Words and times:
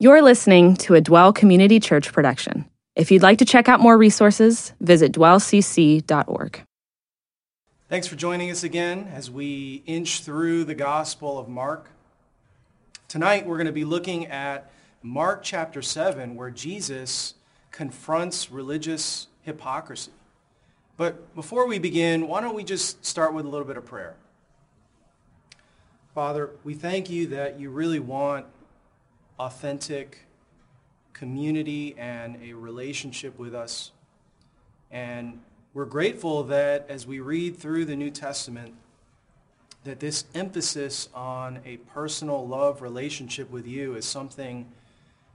You're 0.00 0.22
listening 0.22 0.76
to 0.76 0.94
a 0.94 1.00
Dwell 1.00 1.32
Community 1.32 1.80
Church 1.80 2.12
production. 2.12 2.66
If 2.94 3.10
you'd 3.10 3.24
like 3.24 3.38
to 3.38 3.44
check 3.44 3.68
out 3.68 3.80
more 3.80 3.98
resources, 3.98 4.72
visit 4.80 5.10
dwellcc.org. 5.10 6.62
Thanks 7.88 8.06
for 8.06 8.14
joining 8.14 8.52
us 8.52 8.62
again 8.62 9.10
as 9.12 9.28
we 9.28 9.82
inch 9.86 10.20
through 10.20 10.66
the 10.66 10.76
Gospel 10.76 11.36
of 11.36 11.48
Mark. 11.48 11.90
Tonight 13.08 13.44
we're 13.44 13.56
going 13.56 13.66
to 13.66 13.72
be 13.72 13.84
looking 13.84 14.26
at 14.26 14.70
Mark 15.02 15.42
chapter 15.42 15.82
7 15.82 16.36
where 16.36 16.52
Jesus 16.52 17.34
confronts 17.72 18.52
religious 18.52 19.26
hypocrisy. 19.42 20.12
But 20.96 21.34
before 21.34 21.66
we 21.66 21.80
begin, 21.80 22.28
why 22.28 22.40
don't 22.40 22.54
we 22.54 22.62
just 22.62 23.04
start 23.04 23.34
with 23.34 23.46
a 23.46 23.48
little 23.48 23.66
bit 23.66 23.76
of 23.76 23.84
prayer? 23.84 24.14
Father, 26.14 26.50
we 26.62 26.74
thank 26.74 27.10
you 27.10 27.26
that 27.26 27.58
you 27.58 27.70
really 27.70 27.98
want 27.98 28.46
authentic 29.38 30.26
community 31.12 31.94
and 31.98 32.38
a 32.42 32.52
relationship 32.52 33.38
with 33.38 33.54
us. 33.54 33.90
And 34.90 35.40
we're 35.74 35.84
grateful 35.84 36.44
that 36.44 36.86
as 36.88 37.06
we 37.06 37.20
read 37.20 37.56
through 37.56 37.84
the 37.84 37.96
New 37.96 38.10
Testament, 38.10 38.74
that 39.84 40.00
this 40.00 40.24
emphasis 40.34 41.08
on 41.14 41.60
a 41.64 41.76
personal 41.78 42.46
love 42.46 42.82
relationship 42.82 43.50
with 43.50 43.66
you 43.66 43.94
is 43.94 44.04
something 44.04 44.66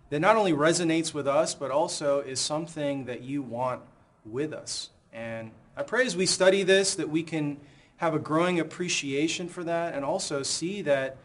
that 0.10 0.20
not 0.20 0.36
only 0.36 0.54
resonates 0.54 1.14
with 1.14 1.28
us, 1.28 1.56
but 1.56 1.72
also 1.72 2.20
is 2.20 2.40
something 2.40 3.06
that 3.06 3.22
you 3.22 3.42
want 3.42 3.82
with 4.26 4.54
us. 4.54 4.90
And 5.12 5.52
I 5.76 5.84
pray 5.84 6.06
as 6.06 6.16
we 6.16 6.26
study 6.26 6.64
this 6.64 6.96
that 6.96 7.10
we 7.10 7.24
can 7.24 7.58
have 7.98 8.14
a 8.14 8.20
growing 8.20 8.60
appreciation 8.60 9.48
for 9.48 9.64
that 9.64 9.96
and 9.96 10.06
also 10.06 10.44
see 10.44 10.82
that 10.84 11.18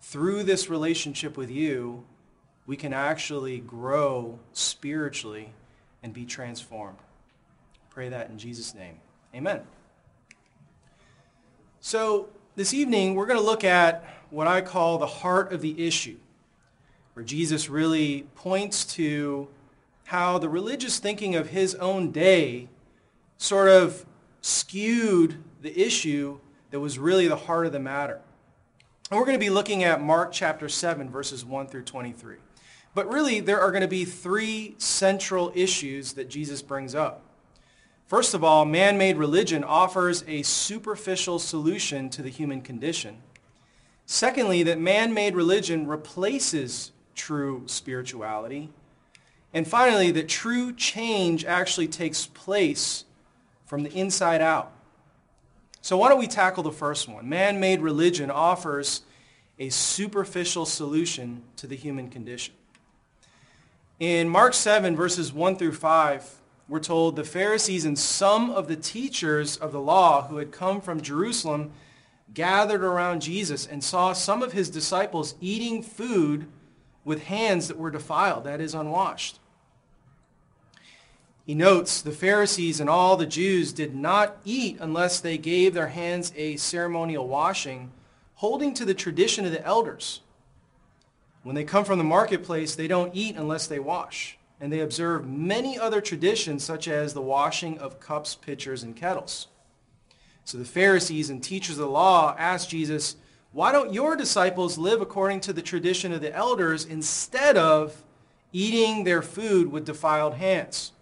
through 0.00 0.44
this 0.44 0.68
relationship 0.68 1.36
with 1.36 1.50
you, 1.50 2.04
we 2.66 2.76
can 2.76 2.92
actually 2.92 3.58
grow 3.58 4.38
spiritually 4.52 5.52
and 6.02 6.12
be 6.12 6.24
transformed. 6.24 6.98
Pray 7.90 8.08
that 8.08 8.30
in 8.30 8.38
Jesus' 8.38 8.74
name. 8.74 9.00
Amen. 9.34 9.62
So 11.80 12.28
this 12.56 12.74
evening, 12.74 13.14
we're 13.14 13.26
going 13.26 13.38
to 13.38 13.44
look 13.44 13.64
at 13.64 14.04
what 14.30 14.46
I 14.46 14.60
call 14.60 14.98
the 14.98 15.06
heart 15.06 15.52
of 15.52 15.62
the 15.62 15.86
issue, 15.86 16.16
where 17.14 17.24
Jesus 17.24 17.68
really 17.68 18.26
points 18.34 18.84
to 18.94 19.48
how 20.04 20.38
the 20.38 20.48
religious 20.48 20.98
thinking 20.98 21.34
of 21.34 21.48
his 21.48 21.74
own 21.76 22.10
day 22.10 22.68
sort 23.36 23.68
of 23.68 24.06
skewed 24.40 25.42
the 25.62 25.78
issue 25.80 26.38
that 26.70 26.80
was 26.80 26.98
really 26.98 27.28
the 27.28 27.36
heart 27.36 27.66
of 27.66 27.72
the 27.72 27.78
matter. 27.78 28.20
And 29.10 29.18
we're 29.18 29.24
going 29.24 29.38
to 29.38 29.44
be 29.44 29.48
looking 29.48 29.84
at 29.84 30.02
Mark 30.02 30.32
chapter 30.32 30.68
7, 30.68 31.08
verses 31.08 31.42
1 31.42 31.68
through 31.68 31.84
23. 31.84 32.36
But 32.94 33.10
really, 33.10 33.40
there 33.40 33.58
are 33.58 33.70
going 33.70 33.80
to 33.82 33.88
be 33.88 34.04
three 34.04 34.74
central 34.76 35.50
issues 35.54 36.12
that 36.12 36.28
Jesus 36.28 36.60
brings 36.60 36.94
up. 36.94 37.22
First 38.06 38.34
of 38.34 38.44
all, 38.44 38.66
man-made 38.66 39.16
religion 39.16 39.64
offers 39.64 40.24
a 40.28 40.42
superficial 40.42 41.38
solution 41.38 42.10
to 42.10 42.22
the 42.22 42.28
human 42.28 42.60
condition. 42.60 43.22
Secondly, 44.04 44.62
that 44.64 44.78
man-made 44.78 45.34
religion 45.34 45.86
replaces 45.86 46.92
true 47.14 47.62
spirituality. 47.64 48.68
And 49.54 49.66
finally, 49.66 50.10
that 50.10 50.28
true 50.28 50.74
change 50.74 51.46
actually 51.46 51.88
takes 51.88 52.26
place 52.26 53.06
from 53.64 53.84
the 53.84 53.92
inside 53.92 54.42
out. 54.42 54.72
So 55.80 55.96
why 55.96 56.08
don't 56.08 56.18
we 56.18 56.26
tackle 56.26 56.62
the 56.62 56.72
first 56.72 57.08
one? 57.08 57.28
Man-made 57.28 57.80
religion 57.80 58.30
offers 58.30 59.02
a 59.58 59.68
superficial 59.70 60.66
solution 60.66 61.42
to 61.56 61.66
the 61.66 61.76
human 61.76 62.10
condition. 62.10 62.54
In 63.98 64.28
Mark 64.28 64.54
7, 64.54 64.94
verses 64.94 65.32
1 65.32 65.56
through 65.56 65.72
5, 65.72 66.34
we're 66.68 66.78
told 66.80 67.16
the 67.16 67.24
Pharisees 67.24 67.84
and 67.84 67.98
some 67.98 68.50
of 68.50 68.68
the 68.68 68.76
teachers 68.76 69.56
of 69.56 69.72
the 69.72 69.80
law 69.80 70.28
who 70.28 70.36
had 70.36 70.52
come 70.52 70.80
from 70.80 71.00
Jerusalem 71.00 71.72
gathered 72.34 72.84
around 72.84 73.22
Jesus 73.22 73.66
and 73.66 73.82
saw 73.82 74.12
some 74.12 74.42
of 74.42 74.52
his 74.52 74.68
disciples 74.68 75.34
eating 75.40 75.82
food 75.82 76.46
with 77.04 77.24
hands 77.24 77.68
that 77.68 77.78
were 77.78 77.90
defiled, 77.90 78.44
that 78.44 78.60
is, 78.60 78.74
unwashed. 78.74 79.40
He 81.48 81.54
notes 81.54 82.02
the 82.02 82.12
Pharisees 82.12 82.78
and 82.78 82.90
all 82.90 83.16
the 83.16 83.24
Jews 83.24 83.72
did 83.72 83.94
not 83.94 84.36
eat 84.44 84.76
unless 84.80 85.18
they 85.18 85.38
gave 85.38 85.72
their 85.72 85.88
hands 85.88 86.30
a 86.36 86.56
ceremonial 86.56 87.26
washing, 87.26 87.90
holding 88.34 88.74
to 88.74 88.84
the 88.84 88.92
tradition 88.92 89.46
of 89.46 89.52
the 89.52 89.64
elders. 89.64 90.20
When 91.44 91.54
they 91.54 91.64
come 91.64 91.86
from 91.86 91.96
the 91.96 92.04
marketplace, 92.04 92.74
they 92.74 92.86
don't 92.86 93.16
eat 93.16 93.36
unless 93.36 93.66
they 93.66 93.78
wash. 93.78 94.36
And 94.60 94.70
they 94.70 94.80
observe 94.80 95.26
many 95.26 95.78
other 95.78 96.02
traditions, 96.02 96.64
such 96.64 96.86
as 96.86 97.14
the 97.14 97.22
washing 97.22 97.78
of 97.78 97.98
cups, 97.98 98.34
pitchers, 98.34 98.82
and 98.82 98.94
kettles. 98.94 99.46
So 100.44 100.58
the 100.58 100.66
Pharisees 100.66 101.30
and 101.30 101.42
teachers 101.42 101.78
of 101.78 101.86
the 101.86 101.90
law 101.90 102.36
asked 102.38 102.68
Jesus, 102.68 103.16
why 103.52 103.72
don't 103.72 103.94
your 103.94 104.16
disciples 104.16 104.76
live 104.76 105.00
according 105.00 105.40
to 105.40 105.54
the 105.54 105.62
tradition 105.62 106.12
of 106.12 106.20
the 106.20 106.36
elders 106.36 106.84
instead 106.84 107.56
of 107.56 108.04
eating 108.52 109.04
their 109.04 109.22
food 109.22 109.72
with 109.72 109.86
defiled 109.86 110.34
hands? 110.34 110.92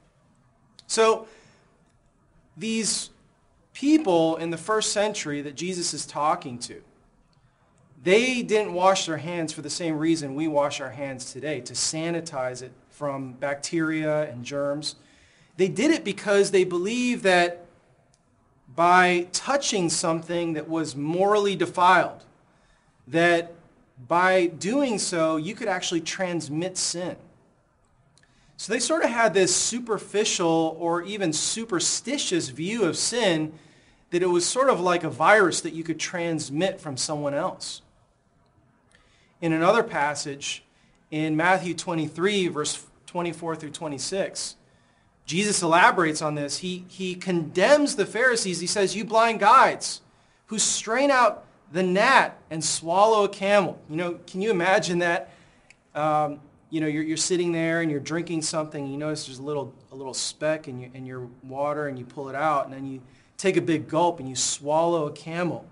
So 0.86 1.26
these 2.56 3.10
people 3.74 4.36
in 4.36 4.50
the 4.50 4.56
first 4.56 4.92
century 4.92 5.42
that 5.42 5.54
Jesus 5.54 5.92
is 5.92 6.06
talking 6.06 6.58
to, 6.60 6.82
they 8.02 8.42
didn't 8.42 8.72
wash 8.72 9.06
their 9.06 9.16
hands 9.16 9.52
for 9.52 9.62
the 9.62 9.70
same 9.70 9.98
reason 9.98 10.34
we 10.34 10.48
wash 10.48 10.80
our 10.80 10.90
hands 10.90 11.32
today, 11.32 11.60
to 11.62 11.72
sanitize 11.72 12.62
it 12.62 12.72
from 12.90 13.32
bacteria 13.32 14.30
and 14.30 14.44
germs. 14.44 14.94
They 15.56 15.68
did 15.68 15.90
it 15.90 16.04
because 16.04 16.50
they 16.50 16.64
believed 16.64 17.24
that 17.24 17.66
by 18.74 19.26
touching 19.32 19.88
something 19.88 20.52
that 20.52 20.68
was 20.68 20.94
morally 20.94 21.56
defiled, 21.56 22.24
that 23.08 23.52
by 24.06 24.46
doing 24.46 24.98
so, 24.98 25.36
you 25.36 25.54
could 25.54 25.68
actually 25.68 26.02
transmit 26.02 26.76
sin. 26.76 27.16
So 28.56 28.72
they 28.72 28.80
sort 28.80 29.04
of 29.04 29.10
had 29.10 29.34
this 29.34 29.54
superficial 29.54 30.76
or 30.80 31.02
even 31.02 31.32
superstitious 31.32 32.48
view 32.48 32.84
of 32.84 32.96
sin 32.96 33.52
that 34.10 34.22
it 34.22 34.28
was 34.28 34.46
sort 34.46 34.70
of 34.70 34.80
like 34.80 35.04
a 35.04 35.10
virus 35.10 35.60
that 35.60 35.74
you 35.74 35.84
could 35.84 36.00
transmit 36.00 36.80
from 36.80 36.96
someone 36.96 37.34
else. 37.34 37.82
In 39.40 39.52
another 39.52 39.82
passage, 39.82 40.64
in 41.10 41.36
Matthew 41.36 41.74
23, 41.74 42.48
verse 42.48 42.86
24 43.06 43.56
through 43.56 43.70
26, 43.70 44.56
Jesus 45.26 45.62
elaborates 45.62 46.22
on 46.22 46.34
this. 46.34 46.58
He, 46.58 46.84
he 46.88 47.14
condemns 47.14 47.96
the 47.96 48.06
Pharisees. 48.06 48.60
He 48.60 48.66
says, 48.66 48.96
you 48.96 49.04
blind 49.04 49.40
guides 49.40 50.00
who 50.46 50.58
strain 50.58 51.10
out 51.10 51.44
the 51.72 51.82
gnat 51.82 52.38
and 52.50 52.64
swallow 52.64 53.24
a 53.24 53.28
camel. 53.28 53.78
You 53.90 53.96
know, 53.96 54.20
can 54.26 54.40
you 54.40 54.50
imagine 54.50 55.00
that? 55.00 55.30
Um, 55.94 56.40
you 56.70 56.80
know, 56.80 56.86
you're, 56.86 57.02
you're 57.02 57.16
sitting 57.16 57.52
there 57.52 57.80
and 57.80 57.90
you're 57.90 58.00
drinking 58.00 58.42
something, 58.42 58.82
and 58.82 58.92
you 58.92 58.98
notice 58.98 59.26
there's 59.26 59.38
a 59.38 59.42
little, 59.42 59.72
a 59.92 59.94
little 59.94 60.14
speck 60.14 60.68
in 60.68 60.80
your, 60.80 60.90
in 60.94 61.06
your 61.06 61.28
water, 61.42 61.88
and 61.88 61.98
you 61.98 62.04
pull 62.04 62.28
it 62.28 62.34
out, 62.34 62.64
and 62.64 62.74
then 62.74 62.86
you 62.86 63.00
take 63.36 63.56
a 63.56 63.60
big 63.62 63.88
gulp 63.88 64.18
and 64.18 64.28
you 64.28 64.34
swallow 64.36 65.06
a 65.06 65.12
camel. 65.12 65.66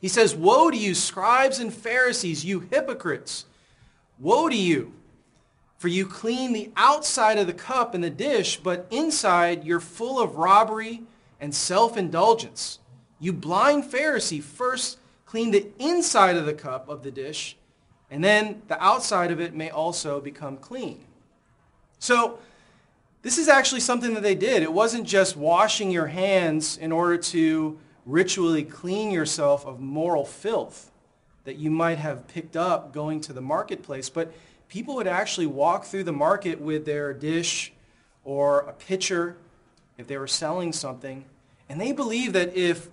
He 0.00 0.08
says, 0.08 0.34
Woe 0.34 0.70
to 0.70 0.76
you, 0.76 0.94
scribes 0.94 1.58
and 1.58 1.72
Pharisees, 1.72 2.44
you 2.44 2.60
hypocrites! 2.60 3.46
Woe 4.18 4.48
to 4.48 4.56
you! 4.56 4.94
For 5.78 5.88
you 5.88 6.06
clean 6.06 6.52
the 6.52 6.70
outside 6.76 7.38
of 7.38 7.46
the 7.46 7.52
cup 7.52 7.94
and 7.94 8.02
the 8.02 8.10
dish, 8.10 8.56
but 8.56 8.86
inside 8.90 9.64
you're 9.64 9.80
full 9.80 10.20
of 10.20 10.36
robbery 10.36 11.02
and 11.40 11.54
self-indulgence. 11.54 12.78
You 13.18 13.32
blind 13.32 13.84
Pharisee, 13.84 14.42
first 14.42 14.98
clean 15.26 15.50
the 15.50 15.68
inside 15.78 16.36
of 16.36 16.46
the 16.46 16.54
cup 16.54 16.88
of 16.88 17.02
the 17.02 17.10
dish, 17.10 17.56
and 18.12 18.22
then 18.22 18.60
the 18.68 18.80
outside 18.84 19.30
of 19.30 19.40
it 19.40 19.54
may 19.54 19.70
also 19.70 20.20
become 20.20 20.58
clean. 20.58 21.00
So 21.98 22.38
this 23.22 23.38
is 23.38 23.48
actually 23.48 23.80
something 23.80 24.12
that 24.12 24.22
they 24.22 24.34
did. 24.34 24.62
It 24.62 24.70
wasn't 24.70 25.08
just 25.08 25.34
washing 25.34 25.90
your 25.90 26.08
hands 26.08 26.76
in 26.76 26.92
order 26.92 27.16
to 27.16 27.78
ritually 28.04 28.64
clean 28.64 29.10
yourself 29.10 29.64
of 29.64 29.80
moral 29.80 30.26
filth 30.26 30.90
that 31.44 31.56
you 31.56 31.70
might 31.70 31.96
have 31.96 32.28
picked 32.28 32.54
up 32.54 32.92
going 32.92 33.22
to 33.22 33.32
the 33.32 33.40
marketplace, 33.40 34.10
but 34.10 34.30
people 34.68 34.94
would 34.96 35.06
actually 35.06 35.46
walk 35.46 35.84
through 35.84 36.04
the 36.04 36.12
market 36.12 36.60
with 36.60 36.84
their 36.84 37.14
dish 37.14 37.72
or 38.24 38.60
a 38.60 38.74
pitcher 38.74 39.36
if 39.96 40.06
they 40.06 40.18
were 40.18 40.26
selling 40.26 40.70
something, 40.70 41.24
and 41.66 41.80
they 41.80 41.92
believed 41.92 42.34
that 42.34 42.54
if 42.54 42.88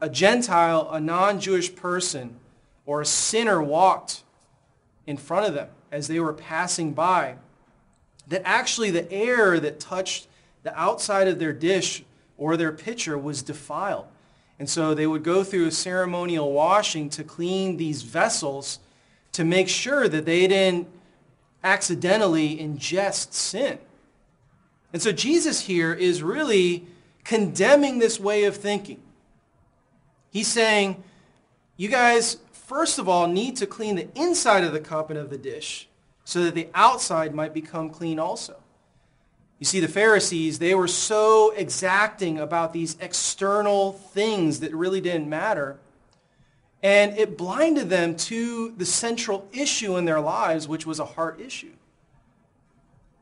a 0.00 0.08
Gentile, 0.08 0.88
a 0.92 1.00
non-Jewish 1.00 1.74
person, 1.74 2.36
or 2.86 3.00
a 3.00 3.06
sinner 3.06 3.60
walked 3.60 4.22
in 5.06 5.16
front 5.16 5.46
of 5.46 5.54
them 5.54 5.68
as 5.90 6.08
they 6.08 6.20
were 6.20 6.32
passing 6.32 6.92
by, 6.92 7.36
that 8.28 8.42
actually 8.44 8.90
the 8.90 9.10
air 9.10 9.58
that 9.58 9.80
touched 9.80 10.28
the 10.62 10.78
outside 10.78 11.28
of 11.28 11.38
their 11.38 11.52
dish 11.52 12.04
or 12.36 12.56
their 12.56 12.72
pitcher 12.72 13.18
was 13.18 13.42
defiled. 13.42 14.06
And 14.58 14.68
so 14.68 14.94
they 14.94 15.06
would 15.06 15.24
go 15.24 15.42
through 15.42 15.66
a 15.66 15.70
ceremonial 15.70 16.52
washing 16.52 17.08
to 17.10 17.24
clean 17.24 17.76
these 17.76 18.02
vessels 18.02 18.78
to 19.32 19.44
make 19.44 19.68
sure 19.68 20.08
that 20.08 20.26
they 20.26 20.46
didn't 20.46 20.86
accidentally 21.64 22.58
ingest 22.58 23.32
sin. 23.32 23.78
And 24.92 25.00
so 25.00 25.12
Jesus 25.12 25.62
here 25.62 25.92
is 25.92 26.22
really 26.22 26.86
condemning 27.24 27.98
this 27.98 28.18
way 28.18 28.44
of 28.44 28.56
thinking. 28.56 29.00
He's 30.30 30.48
saying, 30.48 31.02
you 31.76 31.88
guys, 31.88 32.36
first 32.70 33.00
of 33.00 33.08
all, 33.08 33.26
need 33.26 33.56
to 33.56 33.66
clean 33.66 33.96
the 33.96 34.06
inside 34.14 34.62
of 34.62 34.72
the 34.72 34.78
cup 34.78 35.10
and 35.10 35.18
of 35.18 35.28
the 35.28 35.36
dish 35.36 35.88
so 36.22 36.44
that 36.44 36.54
the 36.54 36.68
outside 36.72 37.34
might 37.34 37.52
become 37.52 37.90
clean 37.90 38.20
also. 38.20 38.54
You 39.58 39.66
see, 39.66 39.80
the 39.80 39.88
Pharisees, 39.88 40.60
they 40.60 40.76
were 40.76 40.86
so 40.86 41.52
exacting 41.56 42.38
about 42.38 42.72
these 42.72 42.96
external 43.00 43.94
things 43.94 44.60
that 44.60 44.72
really 44.72 45.00
didn't 45.00 45.28
matter. 45.28 45.80
And 46.80 47.18
it 47.18 47.36
blinded 47.36 47.90
them 47.90 48.14
to 48.30 48.70
the 48.76 48.86
central 48.86 49.48
issue 49.52 49.96
in 49.96 50.04
their 50.04 50.20
lives, 50.20 50.68
which 50.68 50.86
was 50.86 51.00
a 51.00 51.04
heart 51.04 51.40
issue. 51.40 51.72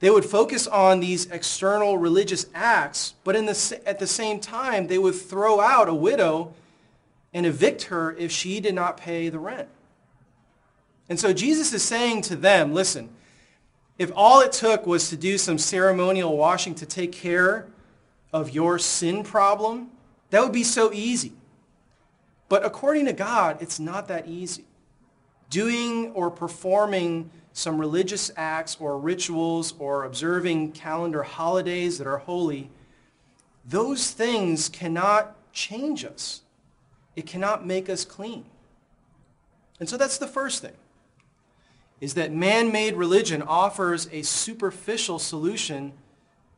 They 0.01 0.11
would 0.11 0.27
focus 0.27 0.67
on 0.67 1.01
these 1.01 1.25
external 1.31 1.97
religious 1.97 2.45
acts, 2.55 3.15
but 3.25 3.35
the, 3.35 3.81
at 3.87 3.99
the 3.99 4.07
same 4.07 4.41
time, 4.41 4.89
they 4.89 4.99
would 4.99 5.15
throw 5.15 5.59
out 5.59 5.89
a 5.89 5.95
widow 5.95 6.53
and 7.33 7.47
evict 7.47 7.85
her 7.85 8.15
if 8.17 8.33
she 8.33 8.61
did 8.61 8.75
not 8.75 8.97
pay 8.97 9.29
the 9.29 9.39
rent. 9.39 9.69
And 11.09 11.19
so 11.19 11.33
Jesus 11.33 11.73
is 11.73 11.83
saying 11.83 12.23
to 12.23 12.37
them, 12.37 12.75
listen, 12.75 13.09
if 13.99 14.13
all 14.15 14.41
it 14.41 14.53
took 14.53 14.87
was 14.87 15.09
to 15.11 15.17
do 15.17 15.39
some 15.39 15.59
ceremonial 15.59 16.37
washing 16.37 16.75
to 16.77 16.87
take 16.87 17.13
care 17.13 17.67
of 18.33 18.51
your 18.51 18.79
sin 18.79 19.25
problem, 19.25 19.91
that 20.31 20.43
would 20.43 20.53
be 20.53 20.65
so 20.65 20.93
easy. 20.93 21.33
But 22.49 22.65
according 22.65 23.07
to 23.07 23.13
God, 23.13 23.61
it's 23.61 23.81
not 23.81 24.09
that 24.09 24.29
easy. 24.29 24.65
Doing 25.51 26.13
or 26.13 26.31
performing 26.31 27.31
some 27.53 27.79
religious 27.79 28.31
acts 28.37 28.77
or 28.79 28.99
rituals 28.99 29.75
or 29.79 30.05
observing 30.05 30.73
calendar 30.73 31.23
holidays 31.23 31.99
that 31.99 32.07
are 32.07 32.19
holy, 32.19 32.71
those 33.67 34.11
things 34.11 34.69
cannot 34.69 35.35
change 35.53 36.05
us. 36.05 36.43
It 37.19 37.27
cannot 37.27 37.67
make 37.67 37.89
us 37.91 38.05
clean. 38.05 38.45
And 39.81 39.89
so 39.89 39.97
that's 39.97 40.19
the 40.19 40.29
first 40.29 40.63
thing 40.63 40.77
is 42.01 42.15
that 42.15 42.31
man-made 42.31 42.95
religion 42.95 43.43
offers 43.43 44.09
a 44.13 44.23
superficial 44.23 45.19
solution 45.19 45.95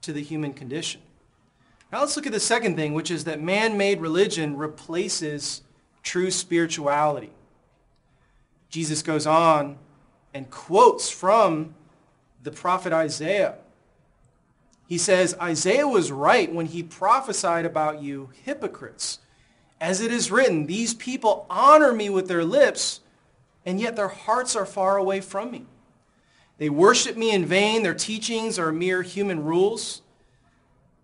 to 0.03 0.13
the 0.13 0.23
human 0.23 0.53
condition. 0.53 1.01
Now 1.91 2.01
let's 2.01 2.15
look 2.15 2.27
at 2.27 2.33
the 2.33 2.41
second 2.41 2.77
thing, 2.77 2.93
which 2.93 3.11
is 3.11 3.25
that 3.25 3.41
man-made 3.41 4.03
religion 4.03 4.55
replaces 4.59 5.63
true 6.03 6.31
spirituality. 6.31 7.31
Jesus 8.69 9.01
goes 9.01 9.27
on 9.27 9.79
and 10.35 10.51
quotes 10.51 11.09
from 11.09 11.75
the 12.43 12.51
prophet 12.51 12.93
Isaiah. 12.93 13.55
He 14.87 14.99
says, 14.99 15.35
Isaiah 15.41 15.89
was 15.89 16.13
right 16.13 16.53
when 16.53 16.67
he 16.67 16.83
prophesied 16.83 17.65
about 17.65 18.03
you 18.03 18.29
hypocrites. 18.45 19.21
As 19.81 20.01
it 20.03 20.13
is 20.13 20.31
written, 20.31 20.67
these 20.67 20.93
people 20.93 21.47
honor 21.49 21.93
me 21.93 22.11
with 22.11 22.29
their 22.29 22.45
lips, 22.45 23.01
and 23.65 23.81
yet 23.81 23.97
their 23.97 24.09
hearts 24.09 24.55
are 24.55 24.67
far 24.67 24.99
away 24.99 25.21
from 25.21 25.51
me. 25.51 25.65
They 26.59 26.69
worship 26.69 27.17
me 27.17 27.33
in 27.33 27.47
vain. 27.47 27.83
Their 27.83 27.95
teachings 27.95 28.59
are 28.59 28.71
mere 28.71 29.03
human 29.03 29.43
rules. 29.43 30.03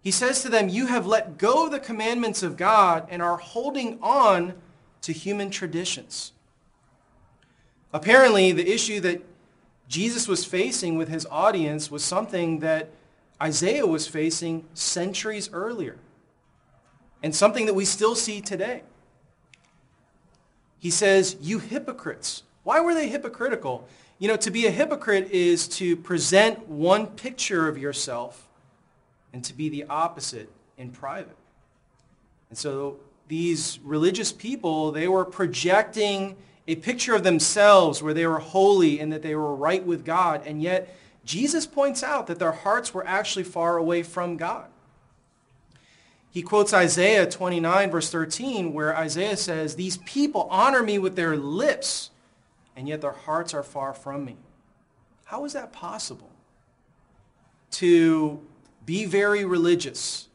He 0.03 0.11
says 0.11 0.43
to 0.43 0.51
them, 0.51 0.69
you 0.69 0.87
have 0.87 1.07
let 1.07 1.39
go 1.39 1.65
of 1.65 1.73
the 1.73 1.81
commandments 1.81 2.43
of 2.43 2.59
God 2.59 3.09
and 3.09 3.23
are 3.23 3.39
holding 3.39 3.99
on 4.03 4.53
to 5.01 5.13
human 5.13 5.51
traditions. 5.51 6.33
Apparently, 7.93 8.53
the 8.53 8.71
issue 8.71 9.01
that 9.01 9.25
Jesus 9.89 10.29
was 10.29 10.45
facing 10.45 10.99
with 10.99 11.09
his 11.09 11.27
audience 11.31 11.91
was 11.91 12.05
something 12.05 12.59
that 12.59 12.91
Isaiah 13.41 13.87
was 13.87 14.07
facing 14.07 14.65
centuries 14.75 15.49
earlier 15.53 15.97
and 17.27 17.35
something 17.35 17.67
that 17.67 17.75
we 17.75 17.85
still 17.85 18.15
see 18.15 18.41
today. 18.41 18.85
He 20.79 20.91
says, 20.91 21.37
you 21.41 21.59
hypocrites. 21.59 22.45
Why 22.63 22.79
were 22.79 22.95
they 22.95 23.09
hypocritical? 23.09 23.89
You 24.21 24.29
know, 24.29 24.37
to 24.37 24.51
be 24.53 24.67
a 24.67 24.71
hypocrite 24.71 25.33
is 25.33 25.67
to 25.71 25.97
present 25.97 26.69
one 26.69 27.09
picture 27.09 27.67
of 27.67 27.79
yourself 27.79 28.47
and 29.33 29.45
to 29.45 29.53
be 29.53 29.69
the 29.69 29.87
opposite 29.91 30.49
in 30.79 30.91
private. 30.91 31.37
And 32.49 32.57
so 32.57 33.01
these 33.27 33.81
religious 33.83 34.31
people, 34.31 34.93
they 34.93 35.09
were 35.09 35.25
projecting 35.25 36.37
a 36.69 36.77
picture 36.77 37.17
of 37.17 37.25
themselves 37.25 38.05
where 38.05 38.15
they 38.15 38.29
were 38.29 38.39
holy 38.39 39.01
and 39.01 39.13
that 39.13 39.23
they 39.23 39.35
were 39.35 39.57
right 39.57 39.85
with 39.85 40.05
God. 40.05 40.43
And 40.47 40.63
yet 40.63 40.97
Jesus 41.25 41.67
points 41.67 42.05
out 42.05 42.29
that 42.29 42.39
their 42.39 42.53
hearts 42.53 42.95
were 42.95 43.05
actually 43.05 43.43
far 43.43 43.79
away 43.79 44.05
from 44.05 44.37
God. 44.37 44.69
He 46.37 46.43
quotes 46.43 46.75
Isaiah 46.75 47.27
29 47.27 47.91
verse 47.91 48.11
13 48.11 48.75
where 48.75 48.95
Isaiah 48.95 49.39
says, 49.39 49.75
these 49.75 49.97
people 49.97 50.47
honor 50.51 50.83
me 50.83 50.99
with 50.99 51.17
their 51.17 51.35
lips 51.35 52.11
and 52.77 52.87
yet 52.87 53.01
their 53.01 53.13
hearts 53.13 53.55
are 53.55 53.63
far 53.63 53.95
from 53.95 54.27
me. 54.27 54.37
How 55.25 55.47
is 55.47 55.55
that 55.55 55.73
possible? 55.73 56.29
To 57.71 58.39
be 58.85 59.07
very 59.07 59.47
religious, 59.47 60.29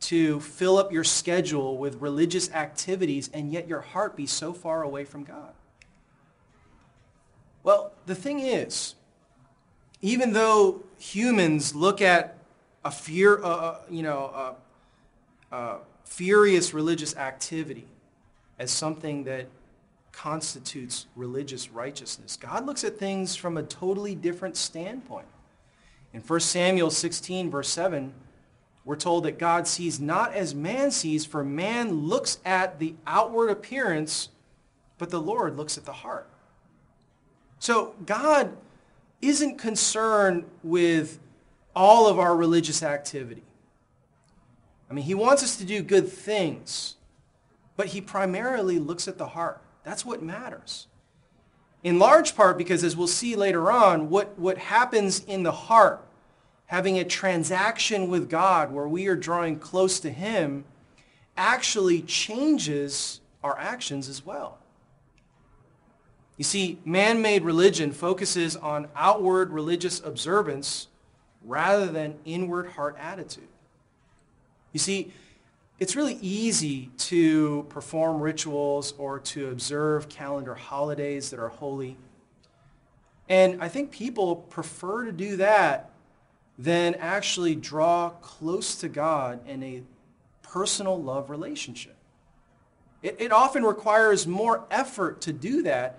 to 0.00 0.40
fill 0.40 0.78
up 0.78 0.90
your 0.90 1.04
schedule 1.04 1.76
with 1.76 2.00
religious 2.00 2.50
activities, 2.52 3.28
and 3.34 3.52
yet 3.52 3.68
your 3.68 3.82
heart 3.82 4.16
be 4.16 4.24
so 4.24 4.54
far 4.54 4.82
away 4.82 5.04
from 5.04 5.22
God. 5.22 5.52
Well, 7.62 7.92
the 8.06 8.14
thing 8.14 8.40
is, 8.40 8.94
even 10.00 10.32
though 10.32 10.82
humans 10.96 11.74
look 11.74 12.00
at 12.00 12.38
a 12.86 12.90
fear, 12.90 13.44
uh, 13.44 13.48
uh 13.48 13.78
you 13.90 14.02
know, 14.02 14.56
uh, 15.52 15.76
furious 16.04 16.74
religious 16.74 17.16
activity 17.16 17.86
as 18.58 18.70
something 18.70 19.24
that 19.24 19.46
constitutes 20.12 21.06
religious 21.16 21.70
righteousness. 21.70 22.36
God 22.36 22.66
looks 22.66 22.84
at 22.84 22.98
things 22.98 23.36
from 23.36 23.56
a 23.56 23.62
totally 23.62 24.14
different 24.14 24.56
standpoint. 24.56 25.26
In 26.12 26.20
1 26.20 26.40
Samuel 26.40 26.90
16, 26.90 27.50
verse 27.50 27.68
7, 27.68 28.12
we're 28.84 28.96
told 28.96 29.24
that 29.24 29.38
God 29.38 29.66
sees 29.66 30.00
not 30.00 30.34
as 30.34 30.54
man 30.54 30.90
sees, 30.90 31.24
for 31.24 31.44
man 31.44 32.06
looks 32.06 32.38
at 32.44 32.78
the 32.78 32.94
outward 33.06 33.48
appearance, 33.48 34.28
but 34.98 35.10
the 35.10 35.20
Lord 35.20 35.56
looks 35.56 35.78
at 35.78 35.84
the 35.84 35.92
heart. 35.92 36.28
So 37.58 37.94
God 38.04 38.56
isn't 39.20 39.56
concerned 39.56 40.44
with 40.62 41.20
all 41.74 42.08
of 42.08 42.18
our 42.18 42.36
religious 42.36 42.82
activity. 42.82 43.44
I 44.92 44.94
mean, 44.94 45.06
he 45.06 45.14
wants 45.14 45.42
us 45.42 45.56
to 45.56 45.64
do 45.64 45.82
good 45.82 46.06
things, 46.06 46.96
but 47.78 47.86
he 47.86 48.02
primarily 48.02 48.78
looks 48.78 49.08
at 49.08 49.16
the 49.16 49.28
heart. 49.28 49.62
That's 49.84 50.04
what 50.04 50.22
matters. 50.22 50.86
In 51.82 51.98
large 51.98 52.36
part 52.36 52.58
because, 52.58 52.84
as 52.84 52.94
we'll 52.94 53.06
see 53.06 53.34
later 53.34 53.72
on, 53.72 54.10
what, 54.10 54.38
what 54.38 54.58
happens 54.58 55.24
in 55.24 55.44
the 55.44 55.50
heart, 55.50 56.04
having 56.66 56.98
a 56.98 57.04
transaction 57.04 58.10
with 58.10 58.28
God 58.28 58.70
where 58.70 58.86
we 58.86 59.06
are 59.06 59.16
drawing 59.16 59.58
close 59.58 59.98
to 60.00 60.10
him, 60.10 60.66
actually 61.38 62.02
changes 62.02 63.22
our 63.42 63.58
actions 63.58 64.10
as 64.10 64.26
well. 64.26 64.58
You 66.36 66.44
see, 66.44 66.80
man-made 66.84 67.44
religion 67.44 67.92
focuses 67.92 68.56
on 68.56 68.88
outward 68.94 69.52
religious 69.52 70.00
observance 70.00 70.88
rather 71.42 71.86
than 71.86 72.18
inward 72.26 72.72
heart 72.72 72.98
attitude. 73.00 73.48
You 74.72 74.78
see, 74.78 75.12
it's 75.78 75.96
really 75.96 76.18
easy 76.20 76.90
to 76.98 77.66
perform 77.68 78.20
rituals 78.20 78.94
or 78.98 79.18
to 79.20 79.48
observe 79.48 80.08
calendar 80.08 80.54
holidays 80.54 81.30
that 81.30 81.40
are 81.40 81.48
holy. 81.48 81.96
And 83.28 83.62
I 83.62 83.68
think 83.68 83.90
people 83.90 84.36
prefer 84.36 85.06
to 85.06 85.12
do 85.12 85.36
that 85.36 85.90
than 86.58 86.94
actually 86.96 87.54
draw 87.54 88.10
close 88.20 88.76
to 88.76 88.88
God 88.88 89.40
in 89.48 89.62
a 89.62 89.82
personal 90.42 91.02
love 91.02 91.30
relationship. 91.30 91.96
It, 93.02 93.16
it 93.18 93.32
often 93.32 93.64
requires 93.64 94.26
more 94.26 94.64
effort 94.70 95.20
to 95.22 95.32
do 95.32 95.62
that 95.62 95.98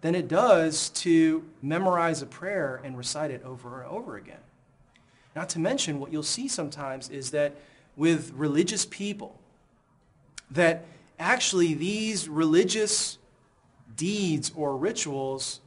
than 0.00 0.14
it 0.14 0.28
does 0.28 0.88
to 0.90 1.44
memorize 1.60 2.22
a 2.22 2.26
prayer 2.26 2.80
and 2.84 2.96
recite 2.96 3.30
it 3.30 3.42
over 3.44 3.82
and 3.82 3.90
over 3.90 4.16
again. 4.16 4.38
Not 5.34 5.48
to 5.50 5.58
mention, 5.58 6.00
what 6.00 6.12
you'll 6.12 6.22
see 6.22 6.48
sometimes 6.48 7.10
is 7.10 7.32
that 7.32 7.56
with 7.98 8.32
religious 8.34 8.86
people 8.86 9.36
that 10.52 10.86
actually 11.18 11.74
these 11.74 12.28
religious 12.28 13.18
deeds 13.96 14.52
or 14.54 14.76
rituals 14.76 15.60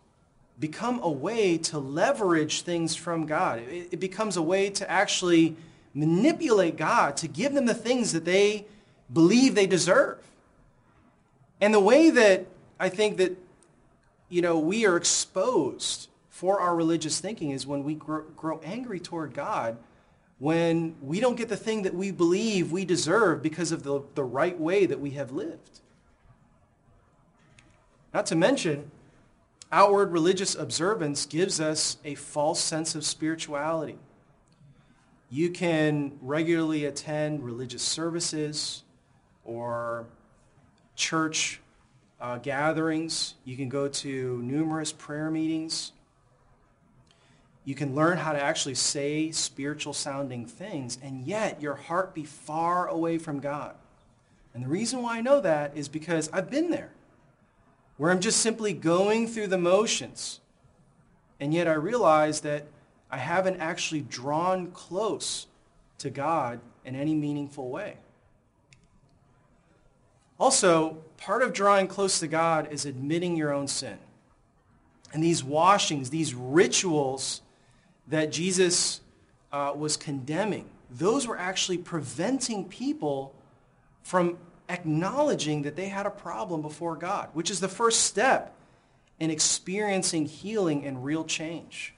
become 0.60 1.00
a 1.04 1.12
way 1.12 1.58
to 1.58 1.78
leverage 1.78 2.62
things 2.62 2.96
from 2.96 3.26
God. 3.26 3.60
It, 3.60 3.90
it, 3.92 4.00
becomes 4.00 4.38
a 4.38 4.42
way 4.42 4.70
to 4.70 4.90
actually 4.90 5.58
manipulate 5.94 6.78
God 6.78 7.18
to 7.18 7.28
give 7.28 7.54
them 7.54 7.66
the 7.66 7.74
things 7.74 8.14
that 8.14 8.24
they 8.24 8.66
believe 9.12 9.54
they 9.54 9.68
deserve. 9.68 10.20
And 11.60 11.74
the 11.74 11.80
way 11.80 12.12
that 12.12 12.48
I 12.80 12.88
think 12.90 13.18
that, 13.18 13.38
you 14.30 14.42
know, 14.42 14.58
we 14.58 14.86
are 14.86 14.96
exposed 14.96 16.08
for 16.30 16.62
our 16.62 16.76
religious 16.76 17.20
thinking 17.20 17.52
is 17.52 17.68
when 17.68 17.84
we 17.84 17.96
grow, 17.96 18.22
grow 18.38 18.62
angry 18.64 19.02
toward 19.02 19.34
God 19.34 19.78
when 20.42 20.96
we 21.04 21.20
don't 21.20 21.38
get 21.38 21.50
the 21.50 21.56
thing 21.56 21.84
that 21.84 21.94
we 21.94 22.10
believe 22.10 22.72
we 22.72 22.84
deserve 22.84 23.44
because 23.44 23.72
of 23.72 23.84
the, 23.84 24.02
the 24.16 24.24
right 24.24 24.60
way 24.60 24.88
that 24.88 25.00
we 25.00 25.12
have 25.12 25.32
lived. 25.32 25.82
Not 28.12 28.26
to 28.26 28.36
mention, 28.36 28.90
outward 29.72 30.12
religious 30.12 30.56
observance 30.56 31.28
gives 31.28 31.62
us 31.62 31.98
a 32.04 32.16
false 32.16 32.60
sense 32.60 32.96
of 32.96 33.06
spirituality. 33.06 34.00
You 35.30 35.52
can 35.52 36.14
regularly 36.24 36.86
attend 36.86 37.44
religious 37.44 37.84
services 37.84 38.82
or 39.46 40.08
church 40.96 41.62
uh, 42.20 42.40
gatherings. 42.40 43.36
You 43.46 43.56
can 43.58 43.70
go 43.70 43.88
to 43.88 44.42
numerous 44.42 44.92
prayer 44.92 45.30
meetings. 45.30 45.92
You 47.64 47.76
can 47.76 47.94
learn 47.94 48.18
how 48.18 48.32
to 48.32 48.42
actually 48.42 48.76
say 48.76 49.32
spiritual 49.32 49.94
sounding 49.94 50.46
things, 50.46 50.98
and 51.02 51.26
yet 51.26 51.62
your 51.62 51.76
heart 51.76 52.16
be 52.16 52.24
far 52.24 52.88
away 52.88 53.18
from 53.18 53.40
God. 53.40 53.76
And 54.54 54.64
the 54.64 54.68
reason 54.68 55.02
why 55.02 55.18
I 55.18 55.22
know 55.22 55.40
that 55.42 55.78
is 55.78 55.88
because 55.88 56.30
I've 56.34 56.50
been 56.50 56.72
there, 56.72 56.92
where 57.98 58.12
I'm 58.12 58.20
just 58.20 58.40
simply 58.40 58.74
going 58.74 59.28
through 59.28 59.48
the 59.48 59.58
motions. 59.58 60.40
And 61.40 61.54
yet 61.54 61.68
I 61.68 61.74
realize 61.74 62.42
that 62.42 62.66
I 63.10 63.18
haven't 63.18 63.60
actually 63.60 64.02
drawn 64.02 64.72
close 64.72 65.48
to 66.00 66.10
God 66.10 66.60
in 66.84 66.96
any 66.96 67.14
meaningful 67.14 67.70
way. 67.70 67.98
Also, 70.40 70.98
part 71.18 71.44
of 71.44 71.54
drawing 71.54 71.88
close 71.88 72.20
to 72.20 72.28
God 72.28 72.68
is 72.72 72.86
admitting 72.88 73.36
your 73.36 73.54
own 73.54 73.68
sin. 73.68 74.00
And 75.14 75.24
these 75.24 75.44
washings, 75.44 76.10
these 76.10 76.34
rituals 76.34 77.42
that 78.12 78.32
Jesus 78.32 79.02
uh, 79.52 79.74
was 79.76 79.98
condemning, 79.98 80.70
those 80.92 81.26
were 81.26 81.38
actually 81.38 81.78
preventing 81.78 82.66
people 82.66 83.34
from 84.04 84.38
acknowledging 84.70 85.64
that 85.64 85.76
they 85.76 85.88
had 85.88 86.06
a 86.06 86.12
problem 86.12 86.62
before 86.62 86.96
God, 86.96 87.30
which 87.34 87.50
is 87.50 87.60
the 87.60 87.68
first 87.68 88.02
step 88.02 88.54
in 89.20 89.32
experiencing 89.32 90.26
healing 90.26 90.86
and 90.86 91.04
real 91.04 91.24
change. 91.24 91.94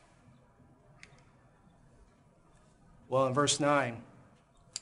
Well, 3.10 3.28
in 3.28 3.34
verse 3.34 3.60
9, 3.60 4.02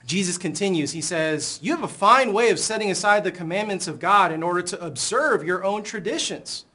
Jesus 0.05 0.37
continues. 0.37 0.91
He 0.91 1.01
says, 1.01 1.59
You 1.61 1.75
have 1.75 1.83
a 1.83 1.87
fine 1.87 2.33
way 2.33 2.49
of 2.49 2.59
setting 2.59 2.91
aside 2.91 3.23
the 3.23 3.31
commandments 3.31 3.87
of 3.87 3.99
God 3.99 4.31
in 4.31 4.43
order 4.43 4.61
to 4.61 4.85
observe 4.85 5.43
your 5.43 5.63
own 5.63 5.83
traditions. 5.83 6.65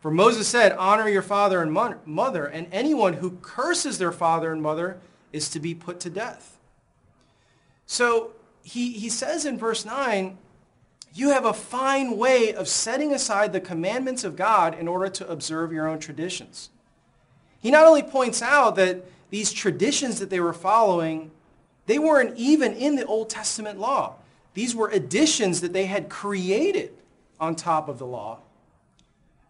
For 0.00 0.10
Moses 0.10 0.46
said, 0.46 0.72
honor 0.72 1.08
your 1.08 1.22
father 1.22 1.62
and 1.62 1.72
mother, 1.72 2.46
and 2.46 2.68
anyone 2.70 3.14
who 3.14 3.38
curses 3.42 3.98
their 3.98 4.12
father 4.12 4.52
and 4.52 4.62
mother 4.62 4.98
is 5.32 5.48
to 5.50 5.60
be 5.60 5.74
put 5.74 6.00
to 6.00 6.10
death. 6.10 6.58
So 7.86 8.32
he, 8.62 8.92
he 8.92 9.08
says 9.08 9.46
in 9.46 9.58
verse 9.58 9.84
9, 9.84 10.38
you 11.14 11.30
have 11.30 11.46
a 11.46 11.54
fine 11.54 12.18
way 12.18 12.52
of 12.52 12.68
setting 12.68 13.12
aside 13.12 13.52
the 13.52 13.60
commandments 13.60 14.22
of 14.22 14.36
God 14.36 14.78
in 14.78 14.86
order 14.86 15.08
to 15.08 15.28
observe 15.28 15.72
your 15.72 15.88
own 15.88 15.98
traditions. 15.98 16.68
He 17.58 17.70
not 17.70 17.86
only 17.86 18.02
points 18.02 18.42
out 18.42 18.76
that 18.76 19.04
these 19.30 19.52
traditions 19.52 20.20
that 20.20 20.30
they 20.30 20.40
were 20.40 20.52
following, 20.52 21.30
they 21.86 21.98
weren't 21.98 22.36
even 22.36 22.74
in 22.74 22.96
the 22.96 23.06
Old 23.06 23.30
Testament 23.30 23.78
law. 23.78 24.16
These 24.54 24.74
were 24.74 24.88
additions 24.88 25.62
that 25.62 25.72
they 25.72 25.86
had 25.86 26.08
created 26.08 26.92
on 27.40 27.56
top 27.56 27.88
of 27.88 27.98
the 27.98 28.06
law. 28.06 28.38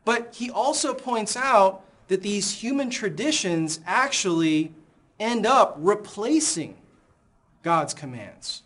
But 0.07 0.37
he 0.37 0.49
also 0.49 0.95
points 0.95 1.37
out 1.37 1.85
that 2.07 2.23
these 2.23 2.63
human 2.63 2.91
traditions 2.91 3.81
actually 3.85 4.73
end 5.19 5.45
up 5.45 5.75
replacing 5.79 6.77
God's 7.65 7.93
commands. 7.93 8.63